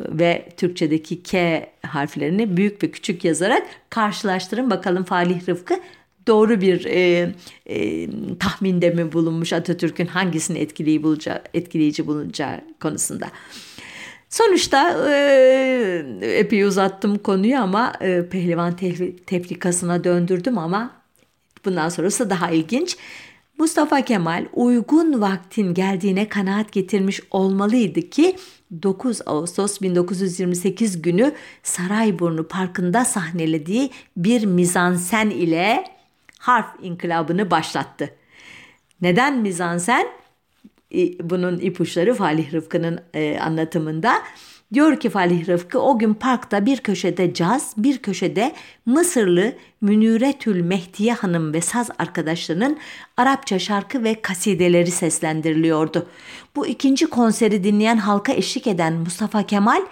ve 0.00 0.48
Türkçedeki 0.56 1.22
K 1.22 1.66
harflerini 1.86 2.56
büyük 2.56 2.82
ve 2.82 2.90
küçük 2.90 3.24
yazarak 3.24 3.66
karşılaştırın. 3.90 4.70
Bakalım 4.70 5.04
Falih 5.04 5.48
Rıfkı 5.48 5.80
doğru 6.26 6.60
bir 6.60 6.84
e, 6.84 7.32
e, 7.66 8.08
tahminde 8.38 8.90
mi 8.90 9.12
bulunmuş 9.12 9.52
Atatürk'ün 9.52 10.06
hangisini 10.06 10.58
etkileyici 10.58 11.02
bulacağı, 11.02 11.42
etkileyici 11.54 12.06
bulunacağı 12.06 12.60
konusunda. 12.80 13.26
Sonuçta 14.28 15.10
e, 15.10 16.04
epey 16.22 16.62
uzattım 16.62 17.18
konuyu 17.18 17.58
ama 17.58 17.92
e, 18.00 18.28
pehlivan 18.28 18.76
tefrikasına 19.26 20.04
döndürdüm 20.04 20.58
ama 20.58 20.90
bundan 21.64 21.88
sonrası 21.88 22.30
daha 22.30 22.50
ilginç. 22.50 22.96
Mustafa 23.58 24.00
Kemal 24.00 24.46
uygun 24.52 25.20
vaktin 25.20 25.74
geldiğine 25.74 26.28
kanaat 26.28 26.72
getirmiş 26.72 27.20
olmalıydı 27.30 28.00
ki 28.00 28.36
9 28.82 29.20
Ağustos 29.26 29.80
1928 29.80 31.02
günü 31.02 31.32
Sarayburnu 31.62 32.48
Parkı'nda 32.48 33.04
sahnelediği 33.04 33.90
bir 34.16 34.46
mizansen 34.46 35.30
ile 35.30 35.84
harf 36.44 36.66
inkılabını 36.82 37.50
başlattı. 37.50 38.10
Neden 39.00 39.38
mizansen? 39.38 40.06
Bunun 41.22 41.58
ipuçları 41.58 42.14
Falih 42.14 42.52
Rıfkı'nın 42.52 43.00
e, 43.14 43.38
anlatımında. 43.38 44.14
Diyor 44.74 45.00
ki 45.00 45.10
Falih 45.10 45.48
Rıfkı 45.48 45.80
o 45.80 45.98
gün 45.98 46.14
parkta 46.14 46.66
bir 46.66 46.76
köşede 46.76 47.34
caz, 47.34 47.74
bir 47.76 47.98
köşede 47.98 48.52
Mısırlı 48.86 49.52
Münüretül 49.80 50.60
Mehdiye 50.60 51.12
Hanım 51.12 51.54
ve 51.54 51.60
saz 51.60 51.90
arkadaşlarının 51.98 52.78
Arapça 53.16 53.58
şarkı 53.58 54.04
ve 54.04 54.22
kasideleri 54.22 54.90
seslendiriliyordu. 54.90 56.06
Bu 56.56 56.66
ikinci 56.66 57.06
konseri 57.06 57.64
dinleyen 57.64 57.96
halka 57.96 58.32
eşlik 58.32 58.66
eden 58.66 58.92
Mustafa 58.92 59.42
Kemal, 59.42 59.82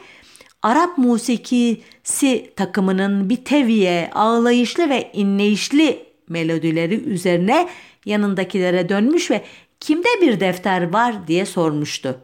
Arap 0.62 0.98
musikisi 0.98 2.52
takımının 2.56 3.28
bir 3.28 3.44
teviye, 3.44 4.10
ağlayışlı 4.14 4.90
ve 4.90 5.10
inleyişli 5.12 6.11
melodileri 6.32 6.94
üzerine 6.94 7.68
yanındakilere 8.06 8.88
dönmüş 8.88 9.30
ve 9.30 9.44
kimde 9.80 10.08
bir 10.20 10.40
defter 10.40 10.92
var 10.92 11.26
diye 11.26 11.46
sormuştu. 11.46 12.18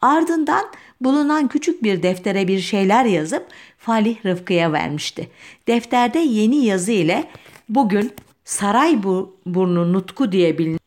Ardından 0.00 0.64
bulunan 1.00 1.48
küçük 1.48 1.82
bir 1.82 2.02
deftere 2.02 2.48
bir 2.48 2.60
şeyler 2.60 3.04
yazıp 3.04 3.46
Falih 3.78 4.24
Rıfkı'ya 4.26 4.72
vermişti. 4.72 5.28
Defterde 5.66 6.18
yeni 6.18 6.64
yazı 6.64 6.92
ile 6.92 7.24
bugün 7.68 8.12
Saray 8.44 9.02
Burnu 9.46 9.92
Nutku 9.92 10.32
diye 10.32 10.58
bilinen 10.58 10.78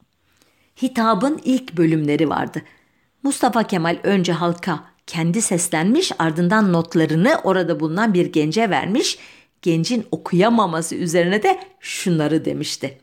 hitabın 0.82 1.42
ilk 1.44 1.78
bölümleri 1.78 2.30
vardı. 2.30 2.62
Mustafa 3.24 3.64
Kemal 3.64 3.98
önce 4.04 4.34
halka 4.34 4.84
kendi 5.08 5.42
seslenmiş 5.42 6.12
ardından 6.20 6.74
notlarını 6.74 7.40
orada 7.44 7.80
bulunan 7.80 8.14
bir 8.14 8.26
gence 8.26 8.70
vermiş. 8.70 9.18
Gencin 9.62 10.06
okuyamaması 10.12 10.96
üzerine 10.96 11.44
de 11.44 11.60
şunları 11.80 12.46
demişti. 12.46 12.98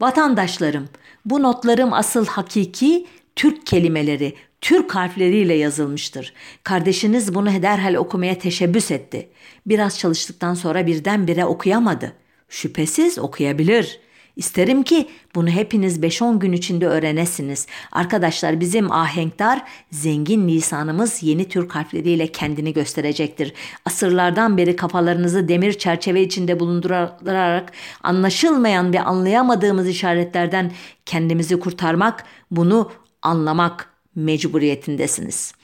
Vatandaşlarım, 0.00 0.88
bu 1.24 1.42
notlarım 1.42 1.92
asıl 1.92 2.26
hakiki 2.26 3.06
Türk 3.36 3.66
kelimeleri, 3.66 4.34
Türk 4.60 4.94
harfleriyle 4.94 5.54
yazılmıştır. 5.54 6.32
Kardeşiniz 6.62 7.34
bunu 7.34 7.62
derhal 7.62 7.94
okumaya 7.94 8.38
teşebbüs 8.38 8.90
etti. 8.90 9.28
Biraz 9.66 9.98
çalıştıktan 9.98 10.54
sonra 10.54 10.86
birdenbire 10.86 11.44
okuyamadı. 11.44 12.12
Şüphesiz 12.48 13.18
okuyabilir. 13.18 14.00
İsterim 14.36 14.82
ki 14.82 15.08
bunu 15.34 15.48
hepiniz 15.48 15.98
5-10 15.98 16.38
gün 16.38 16.52
içinde 16.52 16.86
öğrenesiniz. 16.86 17.66
Arkadaşlar 17.92 18.60
bizim 18.60 18.92
ahenkdar, 18.92 19.62
zengin 19.90 20.48
lisanımız 20.48 21.22
yeni 21.22 21.48
Türk 21.48 21.74
harfleriyle 21.74 22.26
kendini 22.26 22.72
gösterecektir. 22.72 23.52
Asırlardan 23.84 24.56
beri 24.56 24.76
kafalarınızı 24.76 25.48
demir 25.48 25.72
çerçeve 25.72 26.22
içinde 26.22 26.60
bulundurarak 26.60 27.72
anlaşılmayan 28.02 28.92
ve 28.92 29.00
anlayamadığımız 29.00 29.88
işaretlerden 29.88 30.72
kendimizi 31.06 31.60
kurtarmak, 31.60 32.24
bunu 32.50 32.92
anlamak 33.22 33.90
mecburiyetindesiniz. 34.14 35.54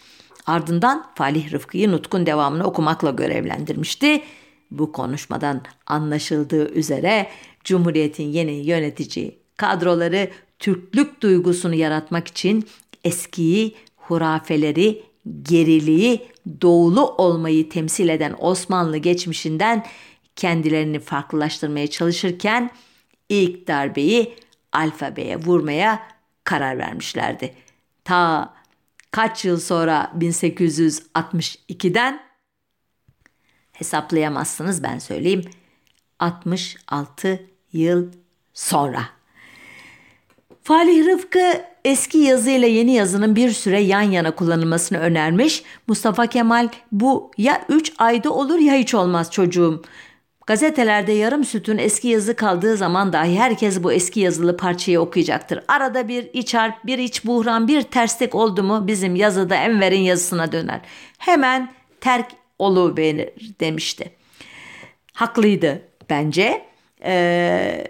Ardından 0.46 1.06
Falih 1.14 1.52
Rıfkı'yı 1.52 1.92
Nutk'un 1.92 2.26
devamını 2.26 2.64
okumakla 2.64 3.10
görevlendirmişti. 3.10 4.22
Bu 4.70 4.92
konuşmadan 4.92 5.62
anlaşıldığı 5.86 6.72
üzere 6.72 7.26
Cumhuriyet'in 7.64 8.24
yeni 8.24 8.52
yönetici 8.52 9.38
kadroları 9.56 10.30
Türklük 10.58 11.22
duygusunu 11.22 11.74
yaratmak 11.74 12.28
için 12.28 12.68
eskiyi, 13.04 13.74
hurafeleri 13.96 15.02
geriliği, 15.42 16.28
doğulu 16.60 17.06
olmayı 17.06 17.68
temsil 17.68 18.08
eden 18.08 18.34
Osmanlı 18.38 18.96
geçmişinden 18.96 19.86
kendilerini 20.36 21.00
farklılaştırmaya 21.00 21.86
çalışırken 21.86 22.70
ilk 23.28 23.68
darbeyi 23.68 24.34
alfabeye 24.72 25.36
vurmaya 25.36 26.02
karar 26.44 26.78
vermişlerdi. 26.78 27.54
Ta 28.04 28.54
kaç 29.10 29.44
yıl 29.44 29.60
sonra 29.60 30.12
1862'den 30.18 32.29
hesaplayamazsınız 33.80 34.82
ben 34.82 34.98
söyleyeyim. 34.98 35.44
66 36.18 37.46
yıl 37.72 38.06
sonra. 38.54 39.02
Falih 40.62 41.06
Rıfkı 41.06 41.62
eski 41.84 42.18
yazı 42.18 42.50
ile 42.50 42.68
yeni 42.68 42.94
yazının 42.94 43.36
bir 43.36 43.50
süre 43.50 43.80
yan 43.80 44.02
yana 44.02 44.30
kullanılmasını 44.30 44.98
önermiş. 44.98 45.62
Mustafa 45.86 46.26
Kemal 46.26 46.68
bu 46.92 47.30
ya 47.38 47.62
3 47.68 47.92
ayda 47.98 48.30
olur 48.30 48.58
ya 48.58 48.74
hiç 48.74 48.94
olmaz 48.94 49.30
çocuğum. 49.30 49.82
Gazetelerde 50.46 51.12
yarım 51.12 51.44
sütun 51.44 51.78
eski 51.78 52.08
yazı 52.08 52.36
kaldığı 52.36 52.76
zaman 52.76 53.12
dahi 53.12 53.38
herkes 53.38 53.82
bu 53.82 53.92
eski 53.92 54.20
yazılı 54.20 54.56
parçayı 54.56 55.00
okuyacaktır. 55.00 55.60
Arada 55.68 56.08
bir 56.08 56.30
iç 56.32 56.54
harp, 56.54 56.86
bir 56.86 56.98
iç 56.98 57.24
buhran, 57.24 57.68
bir 57.68 57.82
terslik 57.82 58.34
oldu 58.34 58.62
mu 58.62 58.86
bizim 58.86 59.16
yazıda 59.16 59.54
Enver'in 59.54 60.00
yazısına 60.00 60.52
döner. 60.52 60.80
Hemen 61.18 61.72
terk 62.00 62.26
olu 62.60 62.96
beğenir 62.96 63.30
demişti. 63.60 64.10
Haklıydı 65.12 65.82
bence. 66.10 66.66
Ee, 67.04 67.86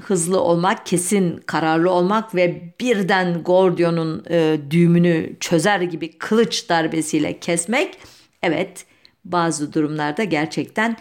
hızlı 0.00 0.40
olmak, 0.40 0.86
kesin 0.86 1.36
kararlı 1.36 1.90
olmak 1.90 2.34
ve 2.34 2.74
birden 2.80 3.42
Gordion'un 3.42 4.24
e, 4.30 4.58
düğümünü 4.70 5.36
çözer 5.40 5.80
gibi 5.80 6.18
kılıç 6.18 6.68
darbesiyle 6.68 7.40
kesmek 7.40 7.98
evet 8.42 8.86
bazı 9.24 9.72
durumlarda 9.72 10.24
gerçekten 10.24 10.96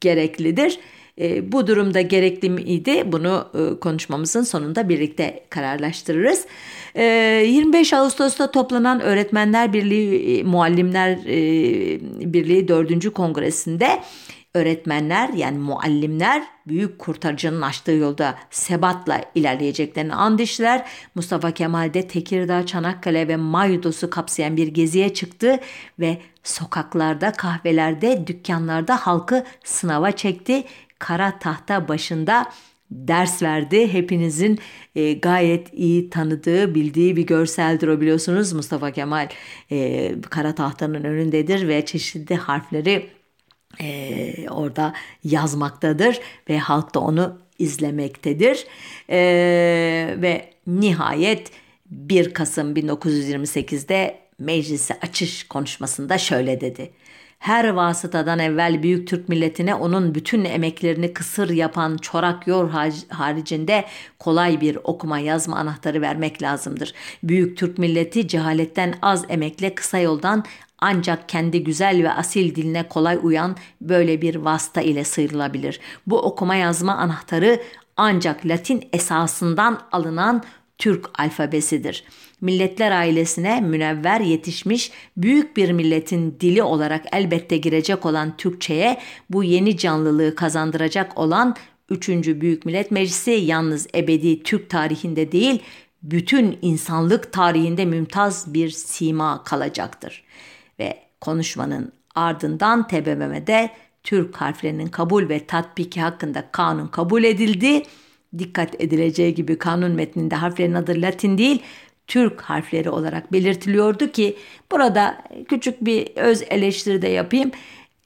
gereklidir. 0.00 0.78
E, 1.20 1.52
bu 1.52 1.66
durumda 1.66 2.00
gerekli 2.00 2.50
miydi? 2.50 3.12
Bunu 3.12 3.48
e, 3.54 3.80
konuşmamızın 3.80 4.42
sonunda 4.42 4.88
birlikte 4.88 5.44
kararlaştırırız. 5.50 6.46
E, 6.94 7.04
25 7.46 7.92
Ağustos'ta 7.92 8.50
toplanan 8.50 9.00
Öğretmenler 9.00 9.72
Birliği, 9.72 10.38
e, 10.38 10.42
Muallimler 10.42 11.10
e, 11.10 12.32
Birliği 12.32 12.68
4. 12.68 13.12
Kongresinde 13.12 14.00
öğretmenler 14.56 15.28
yani 15.28 15.58
muallimler 15.58 16.42
büyük 16.66 16.98
kurtarıcının 16.98 17.62
açtığı 17.62 17.92
yolda 17.92 18.34
sebatla 18.50 19.20
ilerleyeceklerini 19.34 20.14
and 20.14 20.38
içtiler. 20.38 20.86
Mustafa 21.14 21.50
Kemal 21.50 21.94
de 21.94 22.08
Tekirdağ, 22.08 22.66
Çanakkale 22.66 23.28
ve 23.28 23.36
Maydos'u 23.36 24.10
kapsayan 24.10 24.56
bir 24.56 24.68
geziye 24.68 25.14
çıktı 25.14 25.58
ve 25.98 26.18
sokaklarda, 26.42 27.32
kahvelerde, 27.32 28.26
dükkanlarda 28.26 28.96
halkı 28.96 29.44
sınava 29.64 30.12
çekti. 30.12 30.64
Kara 30.98 31.38
tahta 31.38 31.88
başında 31.88 32.52
ders 32.90 33.42
verdi. 33.42 33.92
Hepinizin 33.92 34.58
e, 34.94 35.12
gayet 35.12 35.74
iyi 35.74 36.10
tanıdığı, 36.10 36.74
bildiği 36.74 37.16
bir 37.16 37.26
görseldir 37.26 37.88
o 37.88 38.00
biliyorsunuz. 38.00 38.52
Mustafa 38.52 38.90
Kemal 38.90 39.28
e, 39.70 40.12
kara 40.30 40.54
tahtanın 40.54 41.04
önündedir 41.04 41.68
ve 41.68 41.86
çeşitli 41.86 42.34
harfleri 42.34 43.10
e, 43.80 44.48
orada 44.50 44.92
yazmaktadır 45.24 46.20
ve 46.48 46.58
halk 46.58 46.94
da 46.94 47.00
onu 47.00 47.38
izlemektedir. 47.58 48.66
E, 49.10 49.18
ve 50.18 50.50
nihayet 50.66 51.50
1 51.90 52.34
Kasım 52.34 52.74
1928'de 52.74 54.18
meclise 54.38 54.98
açış 55.02 55.44
konuşmasında 55.44 56.18
şöyle 56.18 56.60
dedi. 56.60 56.90
Her 57.38 57.68
vasıtadan 57.68 58.38
evvel 58.38 58.82
Büyük 58.82 59.08
Türk 59.08 59.28
milletine 59.28 59.74
onun 59.74 60.14
bütün 60.14 60.44
emeklerini 60.44 61.12
kısır 61.12 61.50
yapan 61.50 61.96
çorak 61.96 62.46
yor 62.46 62.70
haricinde 63.08 63.84
kolay 64.18 64.60
bir 64.60 64.78
okuma 64.84 65.18
yazma 65.18 65.56
anahtarı 65.56 66.00
vermek 66.00 66.42
lazımdır. 66.42 66.92
Büyük 67.22 67.58
Türk 67.58 67.78
milleti 67.78 68.28
cehaletten 68.28 68.94
az 69.02 69.24
emekle 69.28 69.74
kısa 69.74 69.98
yoldan 69.98 70.44
ancak 70.78 71.28
kendi 71.28 71.64
güzel 71.64 72.02
ve 72.02 72.12
asil 72.12 72.54
diline 72.54 72.88
kolay 72.88 73.18
uyan 73.22 73.56
böyle 73.80 74.22
bir 74.22 74.34
vasıta 74.34 74.80
ile 74.80 75.04
sıyrılabilir. 75.04 75.80
Bu 76.06 76.18
okuma 76.18 76.54
yazma 76.54 76.96
anahtarı 76.96 77.62
ancak 77.96 78.46
Latin 78.46 78.88
esasından 78.92 79.80
alınan 79.92 80.42
Türk 80.78 81.20
alfabesidir. 81.20 82.04
Milletler 82.40 82.92
ailesine 82.92 83.60
münevver 83.60 84.20
yetişmiş 84.20 84.90
büyük 85.16 85.56
bir 85.56 85.72
milletin 85.72 86.36
dili 86.40 86.62
olarak 86.62 87.04
elbette 87.12 87.56
girecek 87.56 88.06
olan 88.06 88.36
Türkçe'ye 88.36 88.98
bu 89.30 89.44
yeni 89.44 89.76
canlılığı 89.76 90.34
kazandıracak 90.34 91.18
olan 91.18 91.56
3. 91.90 92.08
Büyük 92.08 92.66
Millet 92.66 92.90
Meclisi 92.90 93.30
yalnız 93.30 93.86
ebedi 93.94 94.42
Türk 94.42 94.70
tarihinde 94.70 95.32
değil, 95.32 95.62
bütün 96.02 96.58
insanlık 96.62 97.32
tarihinde 97.32 97.84
mümtaz 97.84 98.54
bir 98.54 98.70
sima 98.70 99.44
kalacaktır 99.44 100.24
ve 100.78 100.98
konuşmanın 101.20 101.92
ardından 102.14 102.88
TBMM'de 102.88 103.70
Türk 104.02 104.36
harflerinin 104.36 104.86
kabul 104.86 105.28
ve 105.28 105.46
tatbiki 105.46 106.00
hakkında 106.00 106.48
kanun 106.52 106.86
kabul 106.86 107.24
edildi. 107.24 107.82
Dikkat 108.38 108.80
edileceği 108.82 109.34
gibi 109.34 109.58
kanun 109.58 109.92
metninde 109.92 110.34
harflerin 110.34 110.74
adı 110.74 111.02
Latin 111.02 111.38
değil, 111.38 111.62
Türk 112.06 112.40
harfleri 112.40 112.90
olarak 112.90 113.32
belirtiliyordu 113.32 114.12
ki 114.12 114.36
burada 114.72 115.24
küçük 115.48 115.84
bir 115.84 116.16
öz 116.16 116.42
eleştiri 116.50 117.02
de 117.02 117.08
yapayım. 117.08 117.50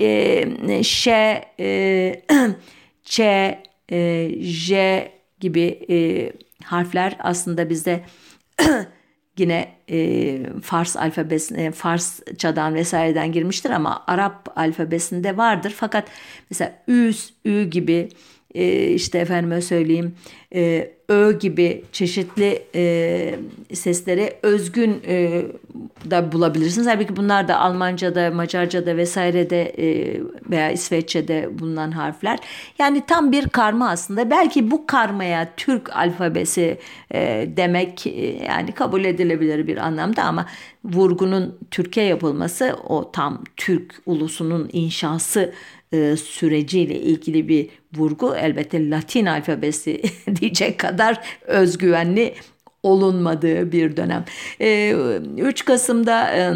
E, 0.00 0.82
Ş, 0.82 1.10
e, 1.60 2.22
Ç, 3.04 3.20
e, 3.92 4.30
J 4.40 5.12
gibi 5.40 5.86
e, 5.90 6.32
harfler 6.64 7.16
aslında 7.18 7.70
bizde 7.70 8.04
yine 9.38 9.68
e, 9.90 10.38
Fars 10.62 10.96
alfabesine, 10.96 11.70
Farsçadan 11.70 12.74
vesaireden 12.74 13.32
girmiştir 13.32 13.70
ama 13.70 14.04
Arap 14.06 14.58
alfabesinde 14.58 15.36
vardır. 15.36 15.74
Fakat 15.76 16.08
mesela 16.50 16.82
Üs, 16.88 17.30
Ü 17.44 17.64
gibi 17.64 18.08
e, 18.54 18.88
işte 18.88 19.18
efendime 19.18 19.60
söyleyeyim 19.60 20.14
e, 20.54 20.90
ö 21.08 21.38
gibi 21.38 21.84
çeşitli 21.92 22.62
e, 22.74 23.34
sesleri 23.72 24.32
özgün 24.42 25.02
e, 25.06 25.42
da 26.10 26.32
bulabilirsiniz. 26.32 26.86
Halbuki 26.86 27.16
bunlar 27.16 27.48
da 27.48 27.58
Almanca'da, 27.58 28.30
Macarca'da 28.30 28.96
vesairede 28.96 29.62
e, 29.62 30.20
veya 30.50 30.70
İsveççe'de 30.70 31.58
bulunan 31.58 31.90
harfler. 31.90 32.38
Yani 32.78 33.02
tam 33.06 33.32
bir 33.32 33.48
karma 33.48 33.90
aslında. 33.90 34.30
Belki 34.30 34.70
bu 34.70 34.86
karmaya 34.86 35.48
Türk 35.56 35.96
alfabesi 35.96 36.78
e, 37.14 37.48
demek 37.56 38.06
e, 38.06 38.44
yani 38.44 38.72
kabul 38.72 39.04
edilebilir 39.04 39.66
bir 39.66 39.76
anlamda 39.76 40.22
ama 40.22 40.46
vurgunun 40.84 41.58
Türkiye 41.70 42.06
yapılması 42.06 42.76
o 42.88 43.12
tam 43.12 43.44
Türk 43.56 43.94
ulusunun 44.06 44.70
inşası 44.72 45.52
e, 45.92 46.16
süreciyle 46.16 47.00
ilgili 47.00 47.48
bir 47.48 47.68
vurgu 47.94 48.34
elbette 48.36 48.90
Latin 48.90 49.26
alfabesi 49.26 50.02
diyecek 50.40 50.78
kadar 50.78 51.24
özgüvenli 51.46 52.34
olunmadığı 52.82 53.72
bir 53.72 53.96
dönem. 53.96 54.24
E, 54.60 54.94
3 55.38 55.64
Kasım'da 55.64 56.30
e, 56.36 56.54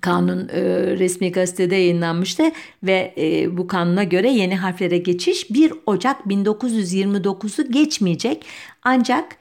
kanun 0.00 0.48
e, 0.48 0.62
resmi 0.98 1.32
gazetede 1.32 1.76
yayınlanmıştı 1.76 2.42
ve 2.82 3.14
e, 3.18 3.56
bu 3.56 3.66
kanuna 3.66 4.04
göre 4.04 4.30
yeni 4.30 4.56
harflere 4.56 4.98
geçiş 4.98 5.50
1 5.50 5.72
Ocak 5.86 6.20
1929'u 6.20 7.72
geçmeyecek 7.72 8.46
ancak 8.82 9.36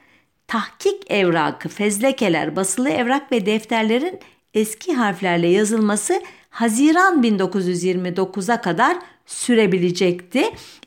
tahkik 0.47 1.12
evrakı, 1.12 1.69
fezlekeler, 1.69 2.56
basılı 2.56 2.89
evrak 2.89 3.32
ve 3.32 3.45
defterlerin 3.45 4.19
eski 4.54 4.93
harflerle 4.93 5.47
yazılması 5.47 6.21
Haziran 6.49 7.23
1929'a 7.23 8.62
kadar 8.62 8.98
sürebilecekti. 9.26 10.44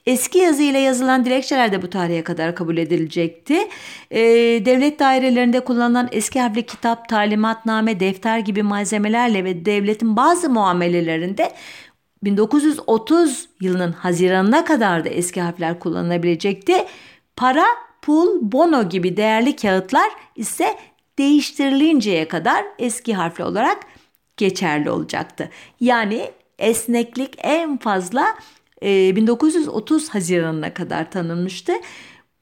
Eski 0.06 0.38
yazı 0.38 0.62
ile 0.62 0.78
yazılan 0.78 1.24
dilekçeler 1.24 1.72
de 1.72 1.82
bu 1.82 1.90
tarihe 1.90 2.22
kadar 2.24 2.54
kabul 2.54 2.76
edilecekti. 2.76 3.68
Ee, 4.10 4.20
devlet 4.64 4.98
dairelerinde 4.98 5.60
kullanılan 5.60 6.08
eski 6.12 6.40
harfli 6.40 6.66
kitap, 6.66 7.08
talimatname, 7.08 8.00
defter 8.00 8.38
gibi 8.38 8.62
malzemelerle 8.62 9.44
ve 9.44 9.64
devletin 9.64 10.16
bazı 10.16 10.50
muamelelerinde 10.50 11.52
1930 12.24 13.48
yılının 13.60 13.92
Haziranına 13.92 14.64
kadar 14.64 15.04
da 15.04 15.08
eski 15.08 15.40
harfler 15.40 15.78
kullanılabilecekti. 15.78 16.84
Para, 17.36 17.64
pul, 18.02 18.38
bono 18.52 18.88
gibi 18.88 19.16
değerli 19.16 19.56
kağıtlar 19.56 20.10
ise 20.36 20.76
değiştirilinceye 21.18 22.28
kadar 22.28 22.64
eski 22.78 23.14
harfli 23.14 23.44
olarak 23.44 23.78
geçerli 24.36 24.90
olacaktı. 24.90 25.50
Yani 25.80 26.30
esneklik 26.58 27.34
en 27.38 27.78
fazla 27.78 28.26
e, 28.82 29.16
1930 29.16 30.08
Haziran'ına 30.08 30.74
kadar 30.74 31.10
tanınmıştı. 31.10 31.72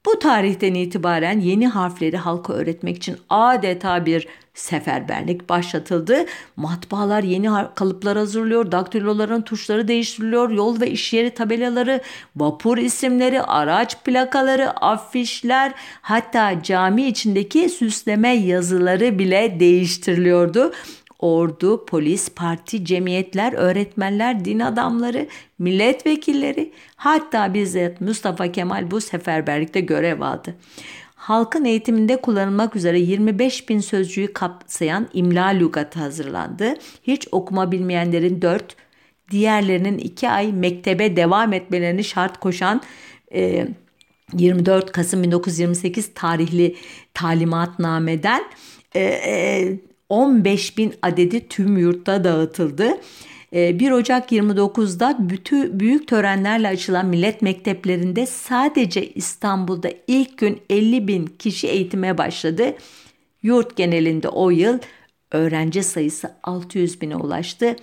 Bu 0.05 0.19
tarihten 0.19 0.73
itibaren 0.73 1.39
yeni 1.39 1.67
harfleri 1.67 2.17
halka 2.17 2.53
öğretmek 2.53 2.97
için 2.97 3.17
adeta 3.29 4.05
bir 4.05 4.27
seferberlik 4.53 5.49
başlatıldı. 5.49 6.25
Matbaalar 6.55 7.23
yeni 7.23 7.49
kalıplar 7.75 8.17
hazırlıyor, 8.17 8.71
daktiloların 8.71 9.41
tuşları 9.41 9.87
değiştiriliyor, 9.87 10.49
yol 10.49 10.81
ve 10.81 10.91
iş 10.91 11.13
yeri 11.13 11.29
tabelaları, 11.29 12.01
vapur 12.35 12.77
isimleri, 12.77 13.41
araç 13.41 14.03
plakaları, 14.03 14.71
afişler, 14.71 15.73
hatta 16.01 16.63
cami 16.63 17.07
içindeki 17.07 17.69
süsleme 17.69 18.35
yazıları 18.35 19.19
bile 19.19 19.57
değiştiriliyordu 19.59 20.73
ordu, 21.19 21.85
polis, 21.85 22.29
parti, 22.29 22.85
cemiyetler, 22.85 23.53
öğretmenler, 23.53 24.45
din 24.45 24.59
adamları, 24.59 25.27
milletvekilleri 25.59 26.71
hatta 26.95 27.53
bizzat 27.53 28.01
Mustafa 28.01 28.51
Kemal 28.51 28.91
bu 28.91 29.01
seferberlikte 29.01 29.79
görev 29.79 30.21
aldı. 30.21 30.55
Halkın 31.15 31.65
eğitiminde 31.65 32.21
kullanılmak 32.21 32.75
üzere 32.75 32.99
25 32.99 33.69
bin 33.69 33.79
sözcüğü 33.79 34.33
kapsayan 34.33 35.07
imla 35.13 35.45
lügatı 35.45 35.99
hazırlandı. 35.99 36.73
Hiç 37.03 37.27
okuma 37.31 37.71
bilmeyenlerin 37.71 38.41
4, 38.41 38.75
diğerlerinin 39.31 39.97
2 39.97 40.29
ay 40.29 40.51
mektebe 40.51 41.15
devam 41.15 41.53
etmelerini 41.53 42.03
şart 42.03 42.39
koşan 42.39 42.81
e, 43.33 43.67
24 44.33 44.91
Kasım 44.91 45.23
1928 45.23 46.13
tarihli 46.13 46.75
talimatnameden 47.13 48.43
e, 48.95 49.01
e, 49.01 49.77
15 50.09 50.77
bin 50.77 50.93
adedi 51.01 51.47
tüm 51.47 51.77
yurtta 51.77 52.23
dağıtıldı. 52.23 52.97
1 53.53 53.89
ee, 53.89 53.93
Ocak 53.93 54.31
29'da 54.31 55.17
bütün 55.19 55.79
büyük 55.79 56.07
törenlerle 56.07 56.67
açılan 56.67 57.05
millet 57.05 57.41
mekteplerinde 57.41 58.25
sadece 58.25 59.09
İstanbul'da 59.09 59.89
ilk 60.07 60.37
gün 60.37 60.61
50 60.69 61.07
bin 61.07 61.25
kişi 61.25 61.67
eğitime 61.67 62.17
başladı. 62.17 62.75
Yurt 63.43 63.75
genelinde 63.75 64.29
o 64.29 64.49
yıl 64.49 64.79
öğrenci 65.31 65.83
sayısı 65.83 66.31
600 66.43 67.01
bine 67.01 67.15
ulaştı. 67.15 67.75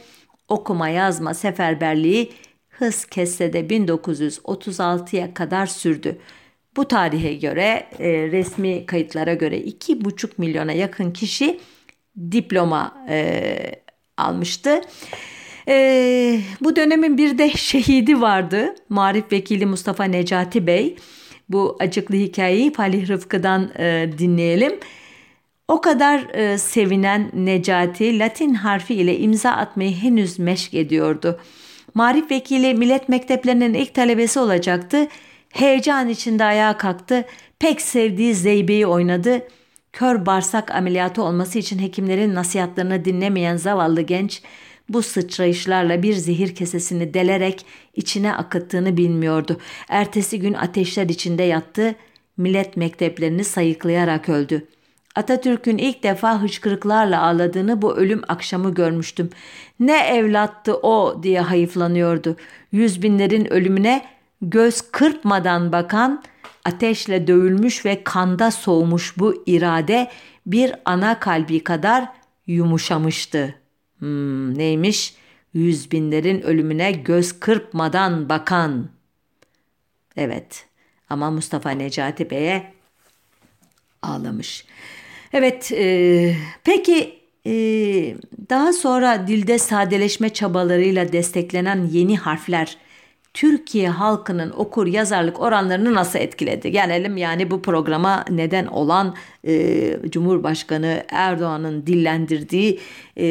Okuma 0.49 0.89
yazma 0.89 1.35
seferberliği 1.35 2.33
hız 2.69 3.05
kesse 3.05 3.53
de 3.53 3.61
1936'ya 3.61 5.35
kadar 5.35 5.67
sürdü. 5.67 6.19
Bu 6.77 6.89
tarihe 6.89 7.35
göre 7.35 7.87
e, 7.99 8.09
resmi 8.09 8.87
kayıtlara 8.87 9.35
göre 9.35 9.61
2,5 9.61 10.31
milyona 10.39 10.73
yakın 10.73 11.11
kişi 11.11 11.61
diploma 12.31 13.07
e, 13.09 13.57
almıştı. 14.17 14.81
E, 15.69 16.41
bu 16.61 16.77
dönemin 16.77 17.19
bir 17.19 17.39
de 17.39 17.51
şehidi 17.57 18.21
vardı. 18.21 18.75
Marif 18.89 19.33
Vekili 19.33 19.67
Mustafa 19.67 20.05
Necati 20.05 20.67
Bey. 20.67 20.97
Bu 21.49 21.77
acıklı 21.81 22.15
hikayeyi 22.15 22.73
Falih 22.73 23.09
Rıfkı'dan 23.09 23.71
e, 23.79 24.11
dinleyelim. 24.19 24.73
O 25.69 25.81
kadar 25.81 26.35
e, 26.35 26.59
sevinen 26.59 27.31
Necati 27.35 28.19
Latin 28.19 28.55
harfi 28.55 28.95
ile 28.95 29.19
imza 29.19 29.51
atmayı 29.51 29.95
henüz 29.97 30.39
meşk 30.39 30.75
ediyordu. 30.75 31.41
Marif 31.95 32.31
Vekili 32.31 32.75
millet 32.75 33.09
mekteplerinin 33.09 33.75
ilk 33.75 33.95
talebesi 33.95 34.41
olacaktı. 34.41 35.09
Heyecan 35.51 36.09
içinde 36.09 36.45
ayağa 36.45 36.77
kalktı. 36.77 37.25
Pek 37.59 37.81
sevdiği 37.81 38.35
Zeybe'yi 38.35 38.87
oynadı. 38.87 39.49
Kör 39.95 40.27
bağırsak 40.27 40.71
ameliyatı 40.75 41.23
olması 41.23 41.59
için 41.59 41.79
hekimlerin 41.79 42.35
nasihatlarını 42.35 43.05
dinlemeyen 43.05 43.57
zavallı 43.57 44.01
genç 44.01 44.43
bu 44.89 45.03
sıçrayışlarla 45.03 46.03
bir 46.03 46.15
zehir 46.15 46.55
kesesini 46.55 47.15
delerek 47.15 47.67
içine 47.95 48.35
akıttığını 48.35 48.97
bilmiyordu. 48.97 49.61
Ertesi 49.89 50.41
gün 50.41 50.55
ateşler 50.55 51.09
içinde 51.09 51.43
yattı, 51.43 51.95
millet 52.37 52.77
mekteplerini 52.77 53.45
sayıklayarak 53.45 54.29
öldü. 54.29 54.67
Atatürk'ün 55.15 55.79
ilk 55.79 56.03
defa 56.03 56.43
hıçkırıklarla 56.43 57.23
ağladığını 57.23 57.83
bu 57.83 57.97
ölüm 57.97 58.23
akşamı 58.29 58.75
görmüştüm. 58.75 59.31
Ne 59.81 60.07
evlattı 60.07 60.77
o 60.77 61.23
diye 61.23 61.41
hayıflanıyordu. 61.41 62.37
Yüz 62.73 63.03
binlerin 63.03 63.53
ölümüne 63.53 64.07
göz 64.43 64.81
kırpmadan 64.81 65.73
bakan, 65.73 66.23
ateşle 66.65 67.27
dövülmüş 67.27 67.85
ve 67.85 68.05
kanda 68.05 68.51
soğumuş 68.51 69.19
bu 69.19 69.43
irade 69.47 70.11
bir 70.47 70.75
ana 70.85 71.21
kalbi 71.21 71.65
kadar 71.65 72.09
yumuşamıştı. 72.47 73.55
Hmm, 73.99 74.59
neymiş? 74.59 75.15
Yüz 75.55 75.93
binlerin 75.93 76.41
ölümüne 76.41 76.93
göz 76.93 77.41
kırpmadan 77.41 78.29
bakan. 78.29 78.89
Evet 80.17 80.67
ama 81.11 81.31
Mustafa 81.31 81.71
Necati 81.71 82.31
Bey'e 82.31 82.73
ağlamış. 84.03 84.67
Evet 85.33 85.73
e, 85.73 86.37
peki 86.65 87.21
e, 87.47 87.53
daha 88.51 88.73
sonra 88.73 89.27
dilde 89.27 89.59
sadeleşme 89.59 90.29
çabalarıyla 90.29 91.13
desteklenen 91.13 91.85
yeni 91.85 92.17
harfler 92.19 92.77
Türkiye 93.35 93.89
halkının 93.89 94.51
okur 94.51 94.87
yazarlık 94.87 95.41
oranlarını 95.41 95.95
nasıl 95.95 96.19
etkiledi? 96.19 96.71
Gelelim 96.71 97.17
yani 97.17 97.51
bu 97.51 97.63
programa 97.63 98.25
neden 98.31 98.67
olan 98.67 99.15
e, 99.47 99.97
Cumhurbaşkanı 100.09 101.05
Erdoğan'ın 101.09 101.87
dillendirdiği 101.87 102.81
e, 103.17 103.27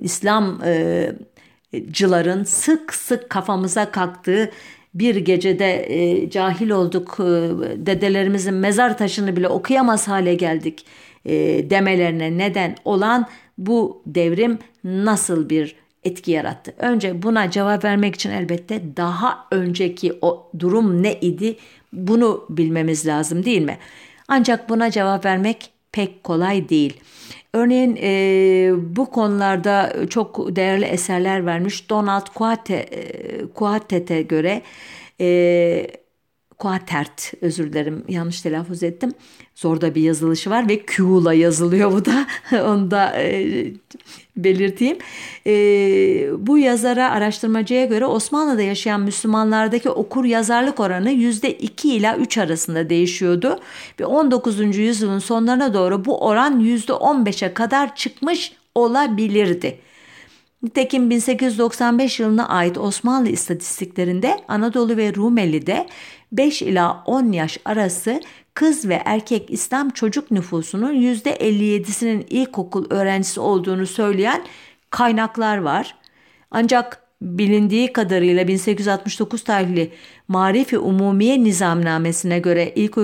İslamcıların 0.00 2.44
sık 2.44 2.94
sık 2.94 3.30
kafamıza 3.30 3.90
kalktığı 3.90 4.50
bir 4.94 5.16
gecede 5.16 5.86
e, 5.88 6.30
cahil 6.30 6.70
olduk, 6.70 7.16
e, 7.20 7.24
dedelerimizin 7.86 8.54
mezar 8.54 8.98
taşını 8.98 9.36
bile 9.36 9.48
okuyamaz 9.48 10.08
hale 10.08 10.34
geldik 10.34 10.86
e, 11.24 11.34
demelerine 11.70 12.38
neden 12.38 12.76
olan 12.84 13.26
bu 13.58 14.02
devrim 14.06 14.58
nasıl 14.84 15.48
bir 15.48 15.85
etki 16.06 16.30
yarattı. 16.30 16.74
Önce 16.78 17.22
buna 17.22 17.50
cevap 17.50 17.84
vermek 17.84 18.14
için 18.14 18.30
elbette 18.30 18.96
daha 18.96 19.46
önceki 19.50 20.18
o 20.22 20.50
durum 20.58 21.02
ne 21.02 21.14
idi 21.14 21.56
bunu 21.92 22.46
bilmemiz 22.50 23.06
lazım 23.06 23.44
değil 23.44 23.62
mi? 23.62 23.78
Ancak 24.28 24.68
buna 24.68 24.90
cevap 24.90 25.24
vermek 25.24 25.70
pek 25.92 26.24
kolay 26.24 26.68
değil. 26.68 27.00
Örneğin 27.52 27.98
e, 28.02 28.72
bu 28.96 29.10
konularda 29.10 29.92
çok 30.10 30.56
değerli 30.56 30.84
eserler 30.84 31.46
vermiş 31.46 31.90
Donald 31.90 32.26
Quatet'e 33.54 34.22
göre 34.22 34.62
e, 35.20 35.86
Quatert 36.58 37.32
özür 37.40 37.72
dilerim 37.72 38.04
yanlış 38.08 38.40
telaffuz 38.40 38.82
ettim. 38.82 39.12
Zor 39.56 39.80
da 39.80 39.94
bir 39.94 40.02
yazılışı 40.02 40.50
var 40.50 40.68
ve 40.68 40.78
Q'la 40.78 41.34
yazılıyor 41.34 41.92
bu 41.92 42.04
da. 42.04 42.26
Onu 42.52 42.90
da 42.90 43.22
e, 43.22 43.66
belirteyim. 44.36 44.98
E, 45.46 45.52
bu 46.38 46.58
yazara 46.58 47.10
araştırmacıya 47.10 47.84
göre 47.84 48.06
Osmanlı'da 48.06 48.62
yaşayan 48.62 49.00
Müslümanlardaki 49.00 49.90
okur 49.90 50.24
yazarlık 50.24 50.80
oranı 50.80 51.10
%2 51.10 51.88
ila 51.88 52.16
3 52.16 52.38
arasında 52.38 52.90
değişiyordu. 52.90 53.60
Ve 54.00 54.06
19. 54.06 54.76
yüzyılın 54.76 55.18
sonlarına 55.18 55.74
doğru 55.74 56.04
bu 56.04 56.24
oran 56.26 56.60
%15'e 56.60 57.54
kadar 57.54 57.96
çıkmış 57.96 58.52
olabilirdi. 58.74 59.78
Nitekim 60.62 61.10
1895 61.10 62.20
yılına 62.20 62.48
ait 62.48 62.78
Osmanlı 62.78 63.28
istatistiklerinde 63.28 64.40
Anadolu 64.48 64.96
ve 64.96 65.14
Rumeli'de 65.14 65.86
5 66.32 66.62
ila 66.62 67.02
10 67.06 67.32
yaş 67.32 67.58
arası 67.64 68.20
kız 68.56 68.88
ve 68.88 69.02
erkek 69.04 69.50
İslam 69.50 69.90
çocuk 69.90 70.30
nüfusunun 70.30 70.94
%57'sinin 70.94 72.26
ilkokul 72.30 72.90
öğrencisi 72.90 73.40
olduğunu 73.40 73.86
söyleyen 73.86 74.42
kaynaklar 74.90 75.58
var. 75.58 75.94
Ancak 76.50 77.02
bilindiği 77.22 77.92
kadarıyla 77.92 78.48
1869 78.48 79.44
tarihli 79.44 79.92
Marifi 80.28 80.78
Umumiye 80.78 81.44
Nizamnamesine 81.44 82.38
göre 82.38 82.72
ilk 82.76 82.98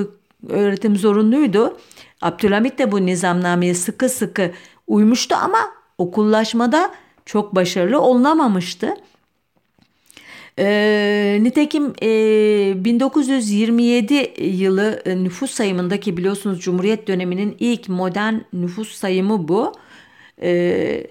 öğretim 0.48 0.96
zorunluydu. 0.96 1.78
Abdülhamit 2.22 2.78
de 2.78 2.92
bu 2.92 3.06
nizamnameye 3.06 3.74
sıkı 3.74 4.08
sıkı 4.08 4.50
uymuştu 4.86 5.34
ama 5.42 5.58
okullaşmada 5.98 6.90
çok 7.26 7.54
başarılı 7.54 8.00
olunamamıştı. 8.00 8.94
E, 10.58 11.38
nitekim 11.42 11.92
e, 12.02 12.84
1927 12.84 14.42
yılı 14.42 15.02
nüfus 15.06 15.50
sayımındaki 15.50 16.16
biliyorsunuz 16.16 16.60
Cumhuriyet 16.60 17.08
döneminin 17.08 17.56
ilk 17.60 17.88
modern 17.88 18.34
nüfus 18.52 18.92
sayımı 18.92 19.48
bu. 19.48 19.72
E, 20.42 21.06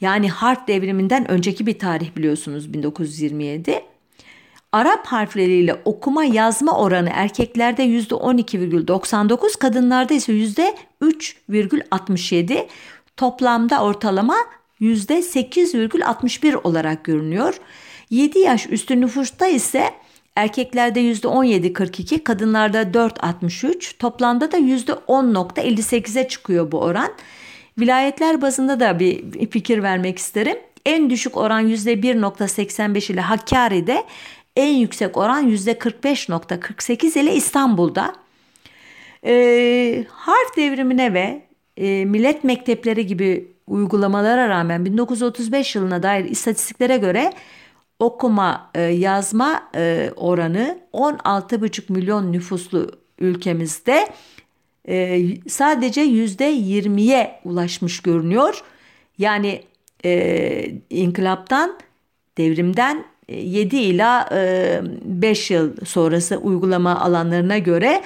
yani 0.00 0.30
harf 0.30 0.68
devriminden 0.68 1.30
önceki 1.30 1.66
bir 1.66 1.78
tarih 1.78 2.16
biliyorsunuz 2.16 2.74
1927. 2.74 3.82
Arap 4.72 5.06
harfleriyle 5.06 5.76
okuma 5.84 6.24
yazma 6.24 6.78
oranı 6.78 7.10
erkeklerde 7.12 7.86
%12,99, 7.86 9.58
kadınlarda 9.58 10.14
ise 10.14 10.32
%3,67. 10.32 12.66
Toplamda 13.16 13.82
ortalama 13.82 14.36
%8,61 14.80 16.56
olarak 16.56 17.04
görünüyor. 17.04 17.60
7 18.12 18.38
yaş 18.38 18.66
üstü 18.70 19.00
nüfusta 19.00 19.46
ise 19.46 19.90
Erkeklerde 20.36 21.00
%17.42, 21.00 22.22
kadınlarda 22.22 22.82
4.63, 22.82 23.98
toplamda 23.98 24.52
da 24.52 24.58
%10.58'e 24.58 26.28
çıkıyor 26.28 26.72
bu 26.72 26.80
oran. 26.80 27.12
Vilayetler 27.78 28.42
bazında 28.42 28.80
da 28.80 28.98
bir 28.98 29.50
fikir 29.50 29.82
vermek 29.82 30.18
isterim. 30.18 30.56
En 30.86 31.10
düşük 31.10 31.36
oran 31.36 31.68
%1.85 31.68 33.12
ile 33.12 33.20
Hakkari'de, 33.20 34.04
en 34.56 34.74
yüksek 34.74 35.16
oran 35.16 35.50
%45.48 35.50 37.18
ile 37.18 37.34
İstanbul'da. 37.34 38.14
E, 39.26 40.04
harf 40.10 40.56
devrimine 40.56 41.14
ve 41.14 41.42
e, 41.76 42.04
millet 42.04 42.44
mektepleri 42.44 43.06
gibi 43.06 43.48
uygulamalara 43.66 44.48
rağmen 44.48 44.84
1935 44.84 45.74
yılına 45.76 46.02
dair 46.02 46.24
istatistiklere 46.24 46.96
göre 46.96 47.32
okuma 48.02 48.70
e, 48.74 48.80
yazma 48.82 49.70
e, 49.76 50.10
oranı 50.16 50.78
16,5 50.92 51.92
milyon 51.92 52.32
nüfuslu 52.32 52.90
ülkemizde 53.18 54.08
e, 54.88 55.20
sadece 55.48 56.00
yüzde 56.00 56.52
20'ye 56.52 57.40
ulaşmış 57.44 58.00
görünüyor. 58.00 58.62
Yani 59.18 59.62
e, 60.04 60.72
inkılaptan 60.90 61.78
devrimden 62.38 63.04
7 63.28 63.76
ila 63.76 64.28
5 65.04 65.50
yıl 65.50 65.76
sonrası 65.84 66.36
uygulama 66.36 67.00
alanlarına 67.00 67.58
göre 67.58 68.02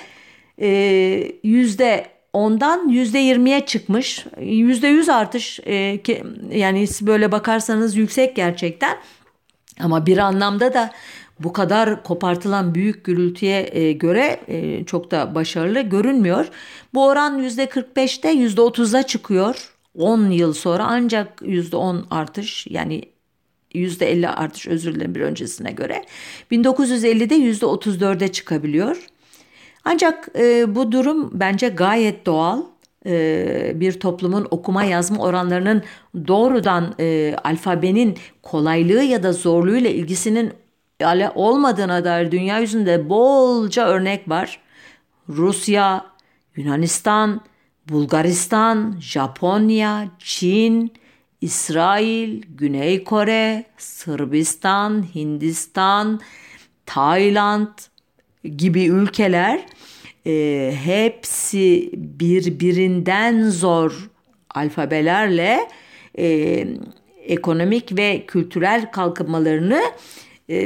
yüzde 1.42 2.06
ondan 2.32 2.88
yüzde 2.88 3.18
yirmiye 3.18 3.66
çıkmış. 3.66 4.26
Yüzde 4.40 4.88
yüz 4.88 5.08
artış 5.08 5.60
yani 6.50 6.86
böyle 7.02 7.32
bakarsanız 7.32 7.96
yüksek 7.96 8.36
gerçekten. 8.36 8.96
Ama 9.80 10.06
bir 10.06 10.18
anlamda 10.18 10.74
da 10.74 10.90
bu 11.40 11.52
kadar 11.52 12.02
kopartılan 12.02 12.74
büyük 12.74 13.04
gürültüye 13.04 13.68
e, 13.72 13.92
göre 13.92 14.40
e, 14.48 14.84
çok 14.84 15.10
da 15.10 15.34
başarılı 15.34 15.80
görünmüyor. 15.80 16.48
Bu 16.94 17.06
oran 17.06 17.42
%45'te 17.42 18.34
%30'a 18.34 19.02
çıkıyor. 19.02 19.72
10 19.98 20.30
yıl 20.30 20.52
sonra 20.52 20.84
ancak 20.84 21.42
%10 21.42 22.02
artış 22.10 22.66
yani 22.70 23.02
%50 23.74 24.28
artış 24.28 24.68
özür 24.68 24.94
dilerim 24.94 25.14
bir 25.14 25.20
öncesine 25.20 25.70
göre. 25.70 26.04
1950'de 26.50 27.36
%34'e 27.36 28.28
çıkabiliyor. 28.28 29.06
Ancak 29.84 30.28
e, 30.38 30.74
bu 30.74 30.92
durum 30.92 31.30
bence 31.32 31.68
gayet 31.68 32.26
doğal. 32.26 32.62
E, 33.06 33.72
bir 33.74 34.00
toplumun 34.00 34.46
okuma 34.50 34.84
yazma 34.84 35.22
oranlarının 35.22 35.82
doğrudan 36.28 36.94
e, 37.00 37.36
alfabenin 37.44 38.18
kolaylığı 38.42 39.02
ya 39.02 39.22
da 39.22 39.32
zorluğuyla 39.32 39.90
ilgisinin 39.90 40.52
olmadığına 41.34 42.04
dair 42.04 42.30
dünya 42.30 42.58
yüzünde 42.58 43.08
bolca 43.08 43.86
örnek 43.86 44.28
var. 44.28 44.60
Rusya, 45.28 46.06
Yunanistan, 46.56 47.40
Bulgaristan, 47.88 48.96
Japonya, 49.00 50.08
Çin, 50.18 50.92
İsrail, 51.40 52.42
Güney 52.58 53.04
Kore, 53.04 53.64
Sırbistan, 53.76 55.14
Hindistan, 55.14 56.20
Tayland 56.86 57.68
gibi 58.56 58.86
ülkeler 58.86 59.66
e, 60.26 60.72
hepsi 60.84 61.90
birbirinden 61.94 63.50
zor 63.50 64.10
alfabelerle 64.50 65.60
e, 66.18 66.66
ekonomik 67.24 67.98
ve 67.98 68.24
kültürel 68.26 68.90
kalkınmalarını 68.90 69.82
e, 70.48 70.58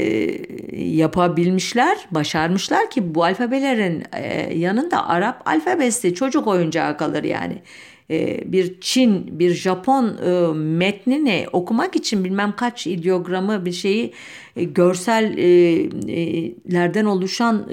yapabilmişler, 0.77 1.99
başarmışlar 2.11 2.91
ki 2.91 3.15
bu 3.15 3.25
alfabelerin 3.25 4.05
e, 4.13 4.55
yanında 4.55 5.09
Arap 5.09 5.49
alfabesi 5.49 6.15
çocuk 6.15 6.47
oyuncağı 6.47 6.97
kalır 6.97 7.25
yani. 7.25 7.63
E, 8.11 8.53
bir 8.53 8.81
Çin, 8.81 9.39
bir 9.39 9.55
Japon 9.55 10.19
e, 10.25 10.53
metnini 10.55 11.47
okumak 11.53 11.97
için 11.97 12.25
bilmem 12.25 12.55
kaç 12.57 12.87
ideogramı 12.87 13.65
bir 13.65 13.73
şeyi 13.73 14.13
e, 14.57 14.65
görsellerden 14.65 17.05
oluşan 17.05 17.71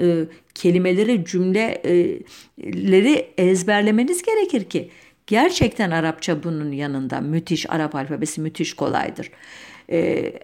kelimeleri, 0.54 1.24
cümleleri 1.24 3.26
ezberlemeniz 3.38 4.22
gerekir 4.22 4.64
ki 4.64 4.90
gerçekten 5.26 5.90
Arapça 5.90 6.42
bunun 6.42 6.72
yanında 6.72 7.20
müthiş 7.20 7.70
Arap 7.70 7.94
alfabesi 7.94 8.40
müthiş 8.40 8.74
kolaydır. 8.74 9.30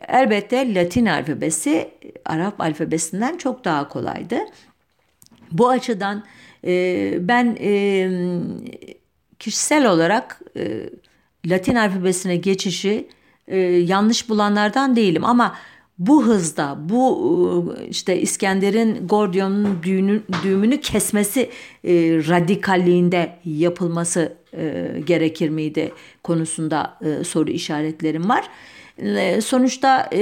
elbette 0.09 0.74
Latin 0.74 1.07
alfabesi 1.07 1.88
Arap 2.24 2.61
alfabesinden 2.61 3.36
çok 3.36 3.64
daha 3.64 3.88
kolaydı. 3.88 4.38
Bu 5.53 5.68
açıdan 5.68 6.24
ben 7.28 7.57
kişisel 9.45 9.90
olarak 9.90 10.40
e, 10.57 10.90
Latin 11.47 11.74
alfabesine 11.74 12.36
geçişi 12.36 13.09
e, 13.49 13.57
yanlış 13.59 14.28
bulanlardan 14.28 14.97
değilim 14.97 15.24
ama 15.24 15.57
bu 15.99 16.26
hızda 16.26 16.76
bu 16.78 17.74
e, 17.80 17.86
işte 17.86 18.20
İskender'in 18.20 19.09
Gordion'un 19.09 19.82
düğünü, 19.82 20.22
düğümünü 20.42 20.80
kesmesi 20.80 21.40
e, 21.40 21.92
radikalliğinde 22.28 23.36
yapılması 23.45 24.36
e, 24.57 24.92
gerekir 25.07 25.49
miydi 25.49 25.92
konusunda 26.22 26.99
e, 27.05 27.24
soru 27.24 27.51
işaretlerim 27.51 28.28
var. 28.28 28.49
E, 28.99 29.40
sonuçta 29.40 30.11
e, 30.12 30.20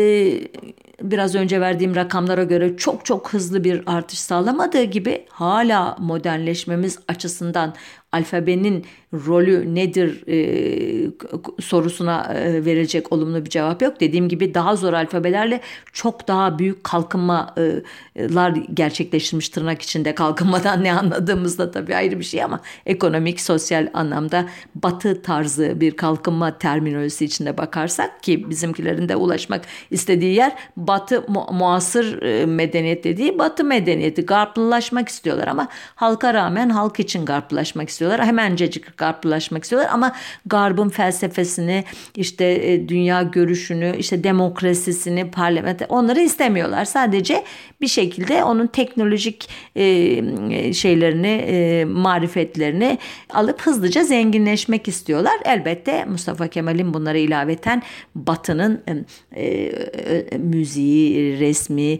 biraz 1.02 1.34
önce 1.34 1.60
verdiğim 1.60 1.94
rakamlara 1.94 2.44
göre 2.44 2.76
çok 2.76 3.04
çok 3.04 3.32
hızlı 3.32 3.64
bir 3.64 3.82
artış 3.86 4.18
sağlamadığı 4.18 4.82
gibi 4.82 5.26
hala 5.28 5.96
modernleşmemiz 5.98 6.98
açısından 7.08 7.74
alfabenin 8.12 8.86
rolü 9.14 9.74
nedir 9.74 10.24
e, 10.28 11.10
sorusuna 11.60 12.34
e, 12.34 12.64
verecek 12.64 13.12
olumlu 13.12 13.44
bir 13.44 13.50
cevap 13.50 13.82
yok. 13.82 14.00
Dediğim 14.00 14.28
gibi 14.28 14.54
daha 14.54 14.76
zor 14.76 14.92
alfabelerle 14.92 15.60
çok 15.92 16.28
daha 16.28 16.58
büyük 16.58 16.84
kalkınmalar 16.84 18.50
gerçekleştirmiş 18.74 19.48
tırnak 19.48 19.82
içinde 19.82 20.14
kalkınmadan 20.14 20.84
ne 20.84 20.92
anladığımızda 20.92 21.70
tabii 21.70 21.96
ayrı 21.96 22.18
bir 22.18 22.24
şey 22.24 22.42
ama 22.42 22.60
ekonomik, 22.86 23.40
sosyal 23.40 23.88
anlamda 23.94 24.48
batı 24.74 25.22
tarzı 25.22 25.80
bir 25.80 25.96
kalkınma 25.96 26.58
terminolojisi 26.58 27.24
içinde 27.24 27.58
bakarsak 27.58 28.22
ki 28.22 28.50
bizimkilerin 28.50 29.08
de 29.08 29.16
ulaşmak 29.16 29.64
istediği 29.90 30.34
yer 30.34 30.52
batı 30.76 30.91
mu 31.28 31.46
muasır 31.52 32.22
e, 32.22 32.46
medeniyet 32.46 33.04
dediği 33.04 33.38
batı 33.38 33.64
medeniyeti 33.64 34.26
garplılaşmak 34.26 35.08
istiyorlar 35.08 35.48
ama 35.48 35.68
halka 35.94 36.34
rağmen 36.34 36.70
halk 36.70 37.00
için 37.00 37.24
garplılaşmak 37.24 37.88
istiyorlar. 37.88 38.26
Hemencecik 38.26 38.96
garplaşmak 38.96 39.62
istiyorlar 39.62 39.90
ama 39.92 40.12
garbın 40.46 40.88
felsefesini 40.88 41.84
işte 42.16 42.44
e, 42.44 42.88
dünya 42.88 43.22
görüşünü 43.22 43.96
işte 43.98 44.24
demokrasisini 44.24 45.30
parlamenter 45.30 45.86
onları 45.88 46.20
istemiyorlar. 46.20 46.84
Sadece 46.84 47.44
bir 47.80 47.88
şekilde 47.88 48.44
onun 48.44 48.66
teknolojik 48.66 49.48
e, 49.76 50.72
şeylerini 50.72 51.84
marifetlerini 51.84 52.98
alıp 53.30 53.62
hızlıca 53.62 54.04
zenginleşmek 54.04 54.88
istiyorlar. 54.88 55.34
Elbette 55.44 56.04
Mustafa 56.04 56.48
Kemal'in 56.48 56.94
bunlara 56.94 57.18
ilaveten 57.18 57.82
Batı'nın 58.14 58.82
e, 59.36 59.72
müziği, 60.38 60.71
resmi, 61.38 61.98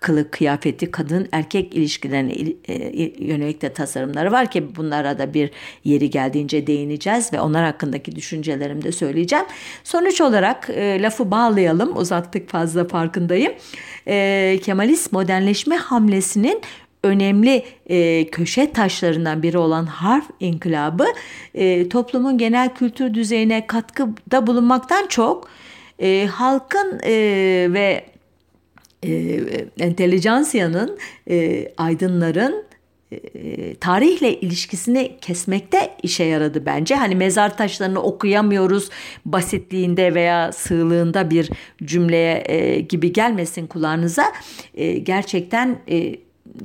kılık 0.00 0.32
kıyafeti 0.32 0.90
kadın 0.90 1.28
erkek 1.32 1.74
ilişkilerine 1.74 2.32
e, 2.68 3.24
yönelik 3.24 3.62
de 3.62 3.72
tasarımları 3.72 4.32
var 4.32 4.50
ki 4.50 4.76
bunlara 4.76 5.18
da 5.18 5.34
bir 5.34 5.50
yeri 5.84 6.10
geldiğince 6.10 6.66
değineceğiz 6.66 7.32
ve 7.32 7.40
onlar 7.40 7.64
hakkındaki 7.64 8.16
düşüncelerimi 8.16 8.82
de 8.82 8.92
söyleyeceğim. 8.92 9.44
Sonuç 9.84 10.20
olarak 10.20 10.70
e, 10.70 11.02
lafı 11.02 11.30
bağlayalım 11.30 11.96
uzattık 11.96 12.48
fazla 12.48 12.88
farkındayım. 12.88 13.52
E, 14.08 14.58
Kemalist 14.62 15.12
modernleşme 15.12 15.76
hamlesinin 15.76 16.62
önemli 17.02 17.64
e, 17.86 18.28
köşe 18.30 18.72
taşlarından 18.72 19.42
biri 19.42 19.58
olan 19.58 19.86
harf 19.86 20.24
inkılabı 20.40 21.06
e, 21.54 21.88
toplumun 21.88 22.38
genel 22.38 22.74
kültür 22.74 23.14
düzeyine 23.14 23.66
katkıda 23.66 24.46
bulunmaktan 24.46 25.06
çok 25.06 25.48
e, 25.98 26.26
halkın 26.26 27.00
e, 27.04 27.12
ve 27.70 28.04
e, 29.04 29.40
entelijansiyanın, 29.78 30.98
e, 31.30 31.68
aydınların 31.76 32.64
e, 33.12 33.74
tarihle 33.74 34.40
ilişkisini 34.40 35.16
kesmekte 35.20 35.96
işe 36.02 36.24
yaradı 36.24 36.66
bence. 36.66 36.94
Hani 36.94 37.14
mezar 37.14 37.56
taşlarını 37.56 38.02
okuyamıyoruz 38.02 38.88
basitliğinde 39.24 40.14
veya 40.14 40.52
sığlığında 40.52 41.30
bir 41.30 41.50
cümleye 41.84 42.44
e, 42.46 42.80
gibi 42.80 43.12
gelmesin 43.12 43.66
kulağınıza. 43.66 44.32
E, 44.74 44.98
gerçekten 44.98 45.78
e, 45.90 46.14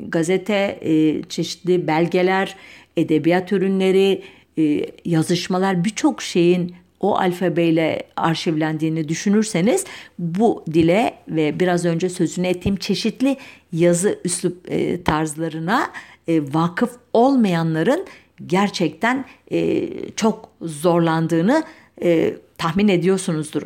gazete, 0.07 0.79
e, 0.81 1.21
çeşitli 1.23 1.87
belgeler, 1.87 2.55
edebiyat 2.97 3.51
ürünleri, 3.51 4.23
e, 4.57 4.85
yazışmalar 5.05 5.85
birçok 5.85 6.21
şeyin 6.21 6.75
o 7.03 7.17
alfabeyle 7.17 8.03
arşivlendiğini 8.17 9.09
düşünürseniz 9.09 9.85
bu 10.19 10.63
dile 10.73 11.13
ve 11.27 11.59
biraz 11.59 11.85
önce 11.85 12.09
sözünü 12.09 12.47
ettiğim 12.47 12.75
çeşitli 12.75 13.37
yazı 13.71 14.19
üslup 14.25 14.71
e, 14.71 15.03
tarzlarına 15.03 15.91
e, 16.27 16.41
vakıf 16.53 16.91
olmayanların 17.13 18.05
gerçekten 18.45 19.25
e, 19.51 19.89
çok 20.15 20.49
zorlandığını 20.61 21.63
e, 22.03 22.33
tahmin 22.57 22.87
ediyorsunuzdur 22.87 23.61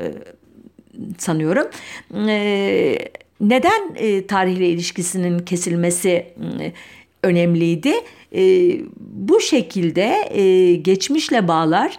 e, 0.00 0.12
sanıyorum. 1.18 1.66
E, 2.28 2.98
neden 3.40 3.94
e, 3.96 4.26
tarihle 4.26 4.68
ilişkisinin 4.68 5.38
kesilmesi 5.38 6.10
e, 6.10 6.72
önemliydi? 7.22 7.92
E, 8.34 8.72
bu 9.00 9.40
şekilde 9.40 10.28
e, 10.30 10.74
geçmişle 10.74 11.48
bağlar 11.48 11.96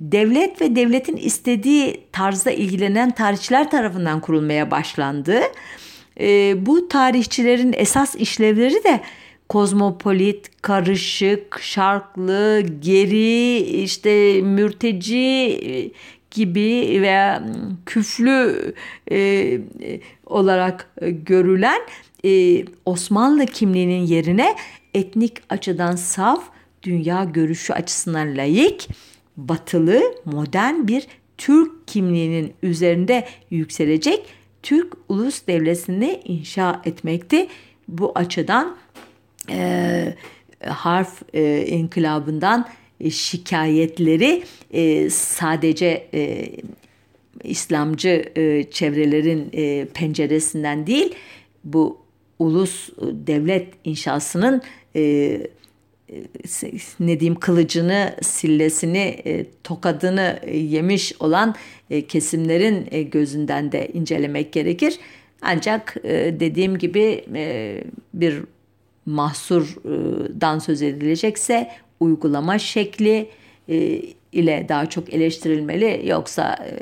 devlet 0.00 0.60
ve 0.60 0.76
devletin 0.76 1.16
istediği 1.16 2.00
tarzda 2.12 2.50
ilgilenen 2.50 3.10
tarihçiler 3.10 3.70
tarafından 3.70 4.20
kurulmaya 4.20 4.70
başlandı. 4.70 5.40
E, 6.20 6.54
bu 6.66 6.88
tarihçilerin 6.88 7.74
esas 7.76 8.16
işlevleri 8.16 8.84
de 8.84 9.00
kozmopolit, 9.48 10.62
karışık, 10.62 11.58
şarklı, 11.62 12.62
geri, 12.80 13.56
işte 13.56 14.42
mürteci 14.42 15.92
gibi 16.30 16.98
veya 17.02 17.44
küflü 17.86 18.74
e, 19.10 19.60
olarak 20.26 20.90
görülen 21.02 21.80
e, 22.24 22.64
Osmanlı 22.84 23.46
kimliğinin 23.46 24.06
yerine 24.06 24.56
etnik 24.94 25.32
açıdan 25.48 25.96
saf, 25.96 26.44
dünya 26.82 27.24
görüşü 27.24 27.72
açısından 27.72 28.36
layık, 28.36 28.80
batılı, 29.48 30.02
modern 30.24 30.86
bir 30.88 31.06
Türk 31.38 31.88
kimliğinin 31.88 32.52
üzerinde 32.62 33.24
yükselecek 33.50 34.24
Türk 34.62 34.92
ulus 35.08 35.46
devletini 35.46 36.20
inşa 36.24 36.82
etmekti. 36.84 37.46
Bu 37.88 38.12
açıdan 38.14 38.76
e, 39.50 40.14
harf 40.66 41.22
e, 41.34 41.66
inkılabından 41.66 42.68
e, 43.00 43.10
şikayetleri 43.10 44.42
e, 44.70 45.10
sadece 45.10 46.08
e, 46.14 46.50
İslamcı 47.44 48.32
e, 48.36 48.64
çevrelerin 48.70 49.50
e, 49.52 49.84
penceresinden 49.94 50.86
değil 50.86 51.14
bu 51.64 51.98
ulus 52.38 52.88
e, 52.88 52.92
devlet 53.02 53.68
inşasının 53.84 54.62
e, 54.96 55.40
ne 57.00 57.20
diyeyim 57.20 57.40
kılıcını, 57.40 58.14
sillesini, 58.22 59.20
e, 59.24 59.46
tokadını 59.64 60.38
e, 60.42 60.58
yemiş 60.58 61.12
olan 61.20 61.54
e, 61.90 62.06
kesimlerin 62.06 62.88
e, 62.90 63.02
gözünden 63.02 63.72
de 63.72 63.88
incelemek 63.88 64.52
gerekir. 64.52 64.98
Ancak 65.42 65.96
e, 66.04 66.40
dediğim 66.40 66.78
gibi 66.78 67.24
e, 67.34 67.84
bir 68.14 68.42
mahsurdan 69.06 70.58
söz 70.58 70.82
edilecekse 70.82 71.70
uygulama 72.00 72.58
şekli 72.58 73.28
e, 73.68 74.02
ile 74.32 74.66
daha 74.68 74.88
çok 74.88 75.14
eleştirilmeli. 75.14 76.02
Yoksa 76.04 76.54
e, 76.54 76.72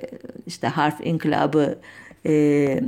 işte 0.46 0.66
harf 0.66 1.06
inkılabı 1.06 1.78
e, 2.26 2.80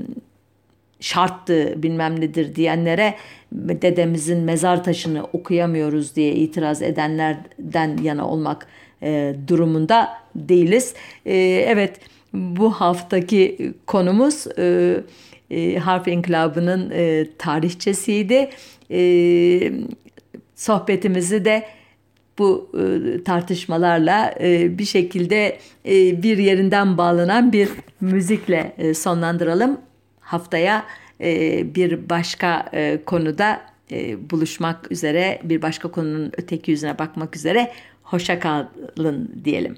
şarttı 1.01 1.75
bilmem 1.77 2.21
nedir 2.21 2.55
diyenlere 2.55 3.15
dedemizin 3.53 4.39
mezar 4.39 4.85
taşını 4.85 5.25
okuyamıyoruz 5.33 6.17
diye 6.17 6.33
itiraz 6.33 6.83
edenlerden 6.83 7.97
yana 8.03 8.29
olmak 8.29 8.67
e, 9.03 9.35
durumunda 9.49 10.09
değiliz. 10.35 10.95
E, 11.27 11.37
evet 11.69 12.01
bu 12.33 12.71
haftaki 12.71 13.73
konumuz 13.87 14.47
e, 14.59 14.97
e, 15.51 15.79
harf 15.79 16.09
inkılabının 16.09 16.91
e, 16.91 17.27
tarihçesiydi. 17.39 18.51
E, 18.91 19.73
sohbetimizi 20.55 21.45
de 21.45 21.65
bu 22.39 22.71
e, 22.75 23.25
tartışmalarla 23.25 24.35
e, 24.41 24.79
bir 24.79 24.85
şekilde 24.85 25.59
e, 25.87 26.23
bir 26.23 26.39
yerinden 26.39 26.99
bağlanan 26.99 27.53
bir 27.53 27.69
müzikle 28.01 28.73
e, 28.79 28.95
sonlandıralım. 28.95 29.81
Haftaya 30.21 30.85
bir 31.75 32.11
başka 32.11 32.69
e, 32.73 33.05
konuda 33.07 33.61
e, 33.93 34.31
buluşmak 34.31 34.93
üzere, 34.93 35.41
bir 35.45 35.63
başka 35.63 35.91
konunun 35.91 36.33
öteki 36.37 36.71
yüzüne 36.71 36.99
bakmak 36.99 37.37
üzere. 37.37 37.73
Hoşça 38.03 38.39
kalın 38.41 39.43
diyelim. 39.45 39.77